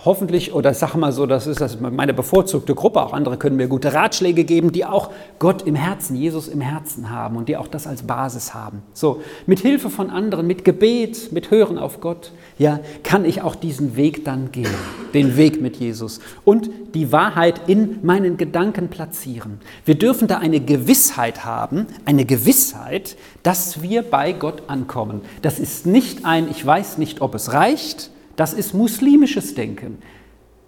hoffentlich, 0.06 0.54
oder 0.54 0.74
sag 0.74 0.96
mal 0.96 1.12
so, 1.12 1.26
das 1.26 1.48
ist 1.48 1.62
das 1.62 1.80
meine 1.80 2.14
bevorzugte 2.14 2.76
Gruppe, 2.76 3.02
auch 3.02 3.14
andere 3.14 3.38
können 3.38 3.56
mir 3.56 3.68
gute 3.68 3.94
Ratschläge 3.94 4.44
geben, 4.44 4.72
die 4.72 4.86
auch 4.86 5.12
Gott 5.40 5.62
im 5.62 5.76
Herzen, 5.76 6.16
Jesus 6.16 6.48
im 6.48 6.62
Herzen 6.62 7.10
haben 7.10 7.38
und 7.38 7.48
die 7.48 7.58
auch 7.58 7.68
das 7.68 7.88
als 7.88 8.04
Basis 8.04 8.54
haben. 8.54 8.82
So, 8.94 9.22
mit 9.46 9.60
Hilfe 9.60 9.90
von 9.90 10.10
anderen, 10.10 10.46
mit 10.46 10.66
Gebet, 10.66 11.32
mit 11.32 11.52
Hören 11.52 11.78
auf 11.78 12.02
Gott, 12.02 12.32
ja, 12.58 12.80
kann 13.04 13.24
ich 13.24 13.42
auch 13.42 13.56
diesen 13.56 13.96
Weg 13.96 14.26
dann 14.26 14.52
gehen, 14.52 14.74
den 15.14 15.38
Weg 15.38 15.62
mit 15.62 15.78
Jesus 15.78 16.20
und 16.44 16.70
die 16.94 17.12
Wahrheit 17.12 17.62
in 17.68 18.00
meinen 18.04 18.38
Gedanken 18.38 18.90
platzieren. 18.90 19.60
Wir 19.86 19.96
dürfen 19.96 20.28
da 20.28 20.38
eine 20.38 20.60
Gewissheit 20.60 21.46
haben, 21.46 21.88
eine 22.06 22.26
Gewissheit, 22.26 23.16
dass 23.42 23.82
wir 23.82 24.04
bei 24.04 24.34
Gott 24.34 24.64
ankommen. 24.68 25.22
Das 25.42 25.60
ist 25.60 25.86
nicht 25.86 26.26
ein, 26.26 26.50
ich 26.50 26.66
weiß 26.66 26.98
nicht, 26.98 27.22
ob 27.22 27.36
es 27.36 27.54
reicht, 27.54 28.12
das 28.36 28.54
ist 28.54 28.74
muslimisches 28.74 29.56
Denken. 29.56 30.00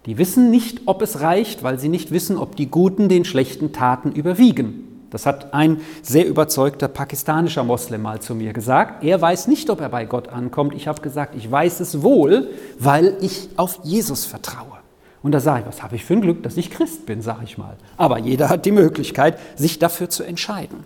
Die 0.06 0.18
wissen 0.18 0.50
nicht, 0.50 0.82
ob 0.86 1.02
es 1.02 1.20
reicht, 1.20 1.62
weil 1.62 1.78
sie 1.78 1.88
nicht 1.88 2.12
wissen, 2.12 2.38
ob 2.38 2.54
die 2.56 2.70
guten 2.70 3.08
den 3.08 3.24
schlechten 3.24 3.72
Taten 3.72 4.12
überwiegen. 4.12 4.86
Das 5.10 5.26
hat 5.26 5.54
ein 5.54 5.80
sehr 6.02 6.26
überzeugter 6.26 6.88
pakistanischer 6.88 7.64
Moslem 7.64 8.02
mal 8.02 8.20
zu 8.20 8.34
mir 8.34 8.52
gesagt. 8.52 9.02
Er 9.04 9.20
weiß 9.20 9.48
nicht, 9.48 9.70
ob 9.70 9.80
er 9.80 9.88
bei 9.88 10.04
Gott 10.04 10.28
ankommt. 10.28 10.74
Ich 10.74 10.88
habe 10.88 11.00
gesagt, 11.00 11.34
ich 11.36 11.50
weiß 11.50 11.80
es 11.80 12.02
wohl, 12.02 12.48
weil 12.78 13.16
ich 13.20 13.48
auf 13.56 13.80
Jesus 13.82 14.24
vertraue. 14.24 14.76
Und 15.22 15.32
da 15.32 15.40
sage 15.40 15.62
ich, 15.62 15.66
was 15.66 15.82
habe 15.82 15.96
ich 15.96 16.04
für 16.04 16.14
ein 16.14 16.20
Glück, 16.20 16.42
dass 16.42 16.56
ich 16.56 16.70
Christ 16.70 17.06
bin, 17.06 17.22
sage 17.22 17.44
ich 17.44 17.58
mal. 17.58 17.76
Aber 17.96 18.18
jeder 18.18 18.48
hat 18.48 18.64
die 18.66 18.72
Möglichkeit, 18.72 19.38
sich 19.56 19.78
dafür 19.78 20.08
zu 20.08 20.22
entscheiden. 20.22 20.84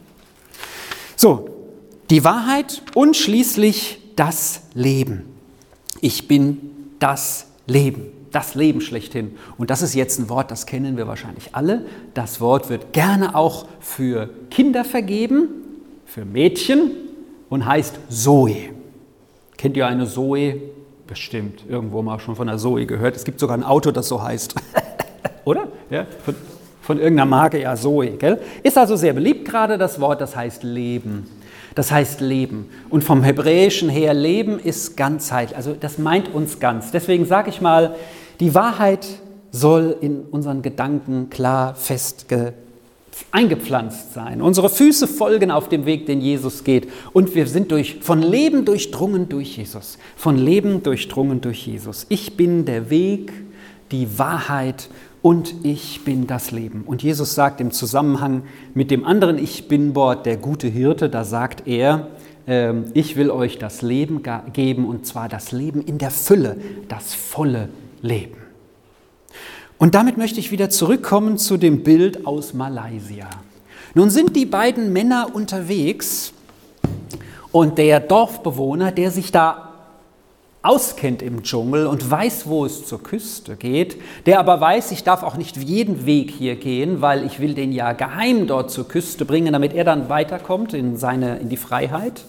So, 1.17 1.49
die 2.09 2.25
Wahrheit 2.25 2.83
und 2.95 3.17
schließlich 3.17 4.01
das 4.17 4.63
Leben. 4.75 5.25
Ich 6.01 6.29
bin 6.29 6.70
das 7.01 7.47
Leben, 7.67 8.07
das 8.31 8.55
Leben 8.55 8.81
schlechthin. 8.81 9.37
Und 9.59 9.71
das 9.71 9.83
ist 9.83 9.95
jetzt 9.95 10.19
ein 10.21 10.29
Wort, 10.29 10.51
das 10.51 10.67
kennen 10.67 10.97
wir 10.97 11.09
wahrscheinlich 11.09 11.55
alle. 11.55 11.85
Das 12.15 12.41
Wort 12.41 12.71
wird 12.71 12.93
gerne 12.93 13.35
auch 13.35 13.67
für 13.81 14.31
Kinder 14.51 14.85
vergeben, 14.85 15.49
für 16.07 16.25
Mädchen 16.25 16.93
und 17.49 17.67
heißt 17.67 17.99
Zoe. 18.09 18.71
Kennt 19.57 19.77
ihr 19.77 19.87
eine 19.87 20.07
Zoe? 20.07 20.61
Bestimmt, 21.07 21.65
irgendwo 21.69 22.03
mal 22.03 22.21
schon 22.21 22.37
von 22.37 22.47
der 22.47 22.59
Zoe 22.59 22.87
gehört. 22.87 23.17
Es 23.17 23.25
gibt 23.25 23.41
sogar 23.41 23.57
ein 23.57 23.65
Auto, 23.65 23.91
das 23.91 24.07
so 24.07 24.23
heißt. 24.23 24.55
Oder? 25.45 25.69
Ja, 25.91 26.07
von, 26.25 26.35
von 26.83 26.99
irgendeiner 26.99 27.29
Marke, 27.29 27.61
ja, 27.61 27.75
Zoe. 27.75 28.11
Gell? 28.13 28.41
Ist 28.63 28.79
also 28.79 28.95
sehr 28.95 29.13
beliebt 29.13 29.49
gerade 29.49 29.77
das 29.77 30.01
Wort, 30.01 30.21
das 30.21 30.37
heißt 30.37 30.63
Leben. 30.63 31.29
Das 31.75 31.93
heißt 31.93 32.21
Leben. 32.21 32.69
Und 32.89 33.05
vom 33.05 33.23
Hebräischen 33.23 33.89
her, 33.89 34.15
Leben 34.15 34.59
ist 34.59 34.97
Ganzheit. 34.97 35.55
Also 35.55 35.75
das 35.79 35.99
meint 35.99 36.35
uns 36.35 36.59
ganz. 36.59 36.91
Deswegen 36.91 37.27
sage 37.27 37.51
ich 37.51 37.61
mal, 37.61 37.95
die 38.41 38.55
Wahrheit 38.55 39.07
soll 39.53 39.97
in 40.01 40.23
unseren 40.31 40.63
Gedanken 40.63 41.31
klar 41.31 41.75
fest 41.75 42.27
eingepflanzt 43.33 44.15
sein. 44.15 44.41
Unsere 44.41 44.69
Füße 44.69 45.07
folgen 45.07 45.51
auf 45.51 45.69
dem 45.69 45.85
Weg, 45.87 46.07
den 46.07 46.21
Jesus 46.21 46.65
geht. 46.65 46.89
Und 47.13 47.35
wir 47.35 47.47
sind 47.47 47.71
durch, 47.71 47.99
von 48.01 48.23
Leben 48.23 48.65
durchdrungen 48.65 49.29
durch 49.29 49.57
Jesus. 49.57 49.99
Von 50.17 50.37
Leben 50.37 50.83
durchdrungen 50.83 51.41
durch 51.41 51.67
Jesus. 51.67 52.07
Ich 52.09 52.37
bin 52.37 52.65
der 52.65 52.91
Weg, 52.91 53.33
die 53.93 54.19
Wahrheit 54.19 54.89
und 55.23 55.55
ich 55.65 56.05
bin 56.05 56.27
das 56.27 56.51
Leben. 56.51 56.85
Und 56.87 57.03
Jesus 57.03 57.35
sagt 57.35 57.61
im 57.61 57.73
Zusammenhang 57.73 58.43
mit 58.75 58.91
dem 58.91 59.05
anderen 59.05 59.39
Ich 59.39 59.69
bin 59.69 59.95
Wort, 59.95 60.27
der 60.27 60.37
gute 60.37 60.69
Hirte, 60.69 61.09
da 61.09 61.25
sagt 61.25 61.67
er, 61.67 62.09
äh, 62.47 62.75
ich 62.95 63.17
will 63.17 63.31
euch 63.31 63.59
das 63.59 63.83
Leben 63.83 64.23
geben 64.53 64.87
und 64.87 65.07
zwar 65.07 65.29
das 65.29 65.53
Leben 65.53 65.83
in 65.83 65.99
der 65.99 66.11
Fülle, 66.11 66.57
das 66.89 67.15
volle 67.15 67.69
Leben. 68.03 68.37
Und 69.79 69.95
damit 69.95 70.19
möchte 70.19 70.41
ich 70.41 70.51
wieder 70.51 70.69
zurückkommen 70.69 71.39
zu 71.39 71.57
dem 71.57 71.83
Bild 71.83 72.27
aus 72.27 72.53
Malaysia. 72.53 73.29
Nun 73.95 74.11
sind 74.11 74.37
die 74.37 74.47
beiden 74.47 74.93
Männer 74.93 75.29
unterwegs 75.33 76.33
und 77.51 77.79
der 77.79 77.99
Dorfbewohner, 78.01 78.93
der 78.93 79.11
sich 79.11 79.33
da 79.33 79.70
auskennt 80.63 81.23
im 81.23 81.43
Dschungel 81.43 81.87
und 81.87 82.11
weiß, 82.11 82.47
wo 82.47 82.67
es 82.67 82.87
zur 82.87 83.03
Küste 83.03 83.57
geht, 83.57 83.97
der 84.27 84.39
aber 84.41 84.61
weiß, 84.61 84.91
ich 84.93 85.05
darf 85.05 85.23
auch 85.23 85.37
nicht 85.37 85.57
jeden 85.57 86.05
Weg 86.05 86.31
hier 86.31 86.57
gehen, 86.57 87.01
weil 87.01 87.25
ich 87.25 87.41
will 87.41 87.55
den 87.55 87.73
ja 87.73 87.93
geheim 87.93 88.47
dort 88.47 88.71
zur 88.71 88.87
Küste 88.87 89.25
bringen, 89.25 89.53
damit 89.53 89.73
er 89.73 89.85
dann 89.85 90.09
weiterkommt 90.09 90.75
in, 90.75 90.97
seine, 90.97 91.39
in 91.39 91.49
die 91.49 91.57
Freiheit. 91.57 92.25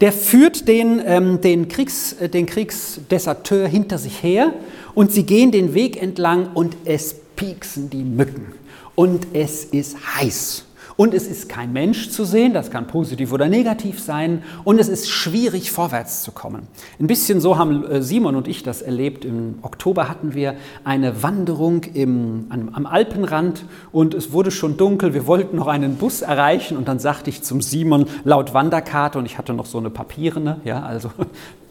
Der 0.00 0.12
führt 0.12 0.68
den, 0.68 1.02
ähm, 1.04 1.40
den, 1.40 1.68
Kriegs, 1.68 2.12
äh, 2.14 2.28
den 2.28 2.46
Kriegsdeserteur 2.46 3.66
hinter 3.66 3.98
sich 3.98 4.22
her 4.22 4.52
und 4.94 5.10
sie 5.10 5.24
gehen 5.24 5.50
den 5.50 5.74
Weg 5.74 6.00
entlang 6.00 6.50
und 6.54 6.76
es 6.84 7.16
pieksen 7.34 7.90
die 7.90 8.04
Mücken 8.04 8.52
und 8.94 9.28
es 9.32 9.64
ist 9.64 9.96
heiß. 10.16 10.65
Und 10.96 11.12
es 11.12 11.26
ist 11.26 11.48
kein 11.50 11.74
Mensch 11.74 12.08
zu 12.08 12.24
sehen, 12.24 12.54
das 12.54 12.70
kann 12.70 12.86
positiv 12.86 13.32
oder 13.32 13.48
negativ 13.48 14.00
sein. 14.00 14.42
Und 14.64 14.78
es 14.78 14.88
ist 14.88 15.10
schwierig, 15.10 15.70
vorwärts 15.70 16.22
zu 16.22 16.32
kommen. 16.32 16.68
Ein 16.98 17.06
bisschen 17.06 17.40
so 17.40 17.58
haben 17.58 17.84
äh, 17.84 18.02
Simon 18.02 18.34
und 18.34 18.48
ich 18.48 18.62
das 18.62 18.80
erlebt. 18.80 19.26
Im 19.26 19.58
Oktober 19.60 20.08
hatten 20.08 20.34
wir 20.34 20.54
eine 20.84 21.22
Wanderung 21.22 21.84
im, 21.84 22.46
am 22.48 22.86
Alpenrand 22.86 23.64
und 23.92 24.14
es 24.14 24.32
wurde 24.32 24.50
schon 24.50 24.78
dunkel. 24.78 25.12
Wir 25.12 25.26
wollten 25.26 25.56
noch 25.56 25.66
einen 25.66 25.96
Bus 25.96 26.22
erreichen 26.22 26.78
und 26.78 26.88
dann 26.88 26.98
sagte 26.98 27.28
ich 27.28 27.42
zum 27.42 27.60
Simon 27.60 28.06
laut 28.24 28.54
Wanderkarte 28.54 29.18
und 29.18 29.26
ich 29.26 29.36
hatte 29.36 29.52
noch 29.52 29.66
so 29.66 29.76
eine 29.78 29.90
papierene, 29.90 30.60
ja, 30.64 30.82
also 30.82 31.10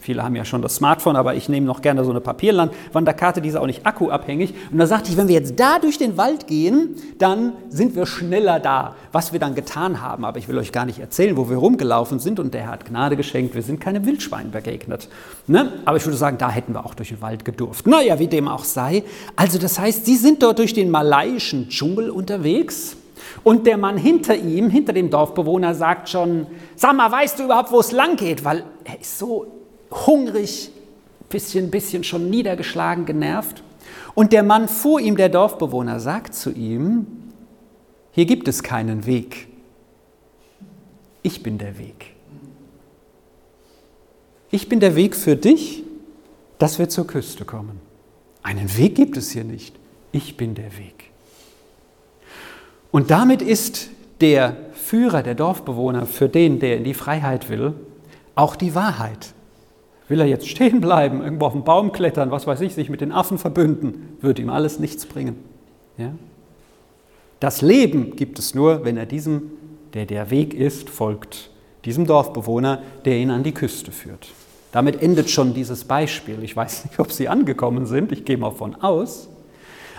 Viele 0.05 0.21
haben 0.21 0.35
ja 0.35 0.45
schon 0.45 0.61
das 0.61 0.75
Smartphone, 0.75 1.15
aber 1.15 1.33
ich 1.33 1.49
nehme 1.49 1.65
noch 1.65 1.81
gerne 1.81 2.05
so 2.05 2.11
eine 2.11 2.21
Papierwanderkarte, 2.21 3.41
die 3.41 3.49
ist 3.49 3.55
auch 3.55 3.65
nicht 3.65 3.87
akkuabhängig. 3.87 4.53
Und 4.71 4.77
da 4.77 4.85
sagte 4.85 5.09
ich, 5.09 5.17
wenn 5.17 5.27
wir 5.27 5.33
jetzt 5.33 5.59
da 5.59 5.79
durch 5.79 5.97
den 5.97 6.15
Wald 6.15 6.45
gehen, 6.45 6.95
dann 7.17 7.53
sind 7.69 7.95
wir 7.95 8.05
schneller 8.05 8.59
da. 8.59 8.93
Was 9.11 9.33
wir 9.33 9.39
dann 9.39 9.55
getan 9.55 10.01
haben, 10.01 10.23
aber 10.23 10.37
ich 10.37 10.47
will 10.47 10.59
euch 10.59 10.71
gar 10.71 10.85
nicht 10.85 10.99
erzählen, 10.99 11.35
wo 11.37 11.49
wir 11.49 11.57
rumgelaufen 11.57 12.19
sind. 12.19 12.39
Und 12.39 12.53
der 12.53 12.67
hat 12.67 12.85
Gnade 12.85 13.17
geschenkt, 13.17 13.55
wir 13.55 13.63
sind 13.63 13.79
keine 13.79 14.05
Wildschwein 14.05 14.51
begegnet. 14.51 15.09
Ne? 15.47 15.73
Aber 15.85 15.97
ich 15.97 16.05
würde 16.05 16.17
sagen, 16.17 16.37
da 16.37 16.51
hätten 16.51 16.73
wir 16.73 16.85
auch 16.85 16.93
durch 16.93 17.09
den 17.09 17.21
Wald 17.21 17.43
gedurft. 17.43 17.87
Naja, 17.87 18.19
wie 18.19 18.27
dem 18.27 18.47
auch 18.47 18.63
sei. 18.63 19.03
Also 19.35 19.57
das 19.57 19.79
heißt, 19.79 20.05
sie 20.05 20.17
sind 20.17 20.43
dort 20.43 20.59
durch 20.59 20.75
den 20.75 20.91
malaiischen 20.91 21.69
Dschungel 21.69 22.11
unterwegs. 22.11 22.95
Und 23.43 23.65
der 23.65 23.77
Mann 23.77 23.97
hinter 23.97 24.35
ihm, 24.35 24.69
hinter 24.69 24.93
dem 24.93 25.09
Dorfbewohner, 25.09 25.73
sagt 25.73 26.09
schon, 26.09 26.45
sag 26.75 26.95
mal, 26.95 27.11
weißt 27.11 27.39
du 27.39 27.45
überhaupt, 27.45 27.71
wo 27.71 27.79
es 27.79 27.91
lang 27.91 28.17
geht? 28.17 28.45
Weil 28.45 28.65
er 28.83 29.01
ist 29.01 29.17
so 29.17 29.64
hungrig, 29.95 30.71
bisschen, 31.29 31.71
bisschen 31.71 32.03
schon 32.03 32.29
niedergeschlagen, 32.29 33.05
genervt. 33.05 33.63
Und 34.13 34.33
der 34.33 34.43
Mann 34.43 34.67
vor 34.67 34.99
ihm, 34.99 35.17
der 35.17 35.29
Dorfbewohner, 35.29 35.99
sagt 35.99 36.35
zu 36.35 36.51
ihm, 36.51 37.07
hier 38.11 38.25
gibt 38.25 38.47
es 38.47 38.63
keinen 38.63 39.05
Weg. 39.05 39.47
Ich 41.21 41.43
bin 41.43 41.57
der 41.57 41.77
Weg. 41.77 42.13
Ich 44.51 44.69
bin 44.69 44.79
der 44.79 44.95
Weg 44.95 45.15
für 45.15 45.35
dich, 45.35 45.83
dass 46.59 46.79
wir 46.79 46.87
zur 46.87 47.07
Küste 47.07 47.45
kommen. 47.45 47.81
Einen 48.43 48.77
Weg 48.77 48.95
gibt 48.95 49.17
es 49.17 49.31
hier 49.31 49.43
nicht. 49.43 49.75
Ich 50.11 50.37
bin 50.37 50.55
der 50.55 50.77
Weg. 50.77 51.11
Und 52.91 53.11
damit 53.11 53.41
ist 53.41 53.89
der 54.21 54.55
Führer, 54.73 55.23
der 55.23 55.35
Dorfbewohner, 55.35 56.05
für 56.05 56.29
den, 56.29 56.59
der 56.59 56.77
in 56.77 56.83
die 56.83 56.93
Freiheit 56.93 57.49
will, 57.49 57.73
auch 58.35 58.55
die 58.55 58.75
Wahrheit. 58.75 59.33
Will 60.07 60.19
er 60.19 60.27
jetzt 60.27 60.47
stehen 60.47 60.81
bleiben, 60.81 61.23
irgendwo 61.23 61.45
auf 61.45 61.53
den 61.53 61.63
Baum 61.63 61.91
klettern, 61.91 62.31
was 62.31 62.45
weiß 62.45 62.61
ich, 62.61 62.75
sich 62.75 62.89
mit 62.89 63.01
den 63.01 63.11
Affen 63.11 63.37
verbünden, 63.37 64.17
würde 64.21 64.41
ihm 64.41 64.49
alles 64.49 64.79
nichts 64.79 65.05
bringen. 65.05 65.37
Ja? 65.97 66.11
Das 67.39 67.61
Leben 67.61 68.15
gibt 68.15 68.39
es 68.39 68.55
nur, 68.55 68.85
wenn 68.85 68.97
er 68.97 69.05
diesem, 69.05 69.51
der 69.93 70.05
der 70.05 70.29
Weg 70.29 70.53
ist, 70.53 70.89
folgt, 70.89 71.49
diesem 71.85 72.05
Dorfbewohner, 72.05 72.81
der 73.05 73.17
ihn 73.17 73.31
an 73.31 73.43
die 73.43 73.53
Küste 73.53 73.91
führt. 73.91 74.27
Damit 74.71 75.01
endet 75.01 75.29
schon 75.29 75.53
dieses 75.53 75.85
Beispiel. 75.85 76.43
Ich 76.43 76.55
weiß 76.55 76.85
nicht, 76.85 76.99
ob 76.99 77.11
Sie 77.11 77.29
angekommen 77.29 77.85
sind, 77.85 78.11
ich 78.11 78.25
gehe 78.25 78.37
mal 78.37 78.51
von 78.51 78.75
aus, 78.75 79.29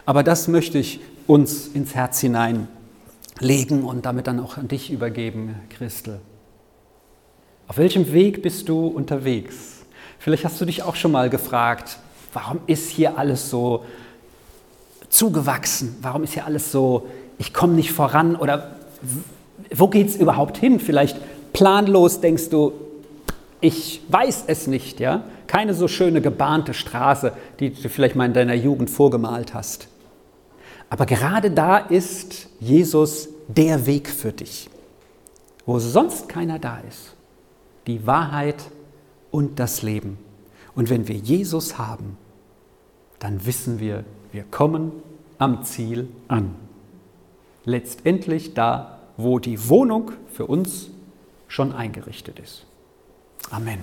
aber 0.04 0.22
das 0.22 0.48
möchte 0.48 0.78
ich 0.78 1.00
uns 1.26 1.68
ins 1.68 1.94
Herz 1.94 2.20
hineinlegen 2.20 3.84
und 3.84 4.06
damit 4.06 4.26
dann 4.26 4.38
auch 4.38 4.56
an 4.56 4.68
dich 4.68 4.92
übergeben, 4.92 5.56
Christel. 5.70 6.20
Auf 7.68 7.78
welchem 7.78 8.12
Weg 8.12 8.42
bist 8.42 8.68
du 8.68 8.86
unterwegs? 8.86 9.75
Vielleicht 10.18 10.44
hast 10.44 10.61
du 10.61 10.64
dich 10.64 10.83
auch 10.83 10.96
schon 10.96 11.12
mal 11.12 11.31
gefragt, 11.31 11.98
warum 12.33 12.61
ist 12.66 12.90
hier 12.90 13.18
alles 13.18 13.50
so 13.50 13.85
zugewachsen? 15.09 15.96
Warum 16.02 16.24
ist 16.24 16.35
hier 16.35 16.46
alles 16.46 16.72
so, 16.72 17.07
ich 17.38 17.55
komme 17.55 17.74
nicht 17.74 17.92
voran? 17.92 18.37
Oder 18.37 18.76
wo 19.72 19.88
geht 19.88 20.09
es 20.09 20.16
überhaupt 20.16 20.59
hin? 20.59 20.81
Vielleicht 20.81 21.18
planlos 21.52 22.20
denkst 22.20 22.50
du, 22.50 22.72
ich 23.61 24.02
weiß 24.09 24.44
es 24.48 24.66
nicht, 24.66 25.00
ja? 25.00 25.24
Keine 25.46 25.74
so 25.74 25.88
schöne 25.88 26.20
gebahnte 26.20 26.74
Straße, 26.74 27.33
die 27.61 27.70
du 27.70 27.88
vielleicht 27.88 28.16
mal 28.16 28.26
in 28.26 28.35
deiner 28.35 28.55
Jugend 28.55 28.90
vorgemalt 28.90 29.55
hast. 29.55 29.88
Aber 30.90 31.07
gerade 31.07 31.50
da 31.50 31.79
ist 31.79 32.48
Jesus 32.61 33.29
der 33.48 33.87
Weg 33.87 34.09
für 34.09 34.33
dich, 34.33 34.68
wo 35.64 35.79
sonst 35.79 36.29
keiner 36.29 36.59
da 36.59 36.81
ist. 36.88 37.14
Die 37.87 38.07
Wahrheit 38.07 38.57
und 39.37 39.59
das 39.59 39.83
Leben. 39.83 40.16
Und 40.75 40.88
wenn 40.88 41.09
wir 41.09 41.14
Jesus 41.14 41.77
haben, 41.77 42.16
dann 43.18 43.44
wissen 43.44 43.81
wir, 43.81 44.03
wir 44.33 44.44
kommen 44.44 44.92
am 45.37 45.62
Ziel 45.62 46.09
an. 46.27 46.55
Letztendlich 47.66 48.55
da, 48.55 48.99
wo 49.18 49.38
die 49.38 49.68
Wohnung 49.68 50.12
für 50.33 50.46
uns 50.46 50.88
schon 51.49 51.72
eingerichtet 51.75 52.38
ist. 52.38 52.64
Amen. 53.51 53.81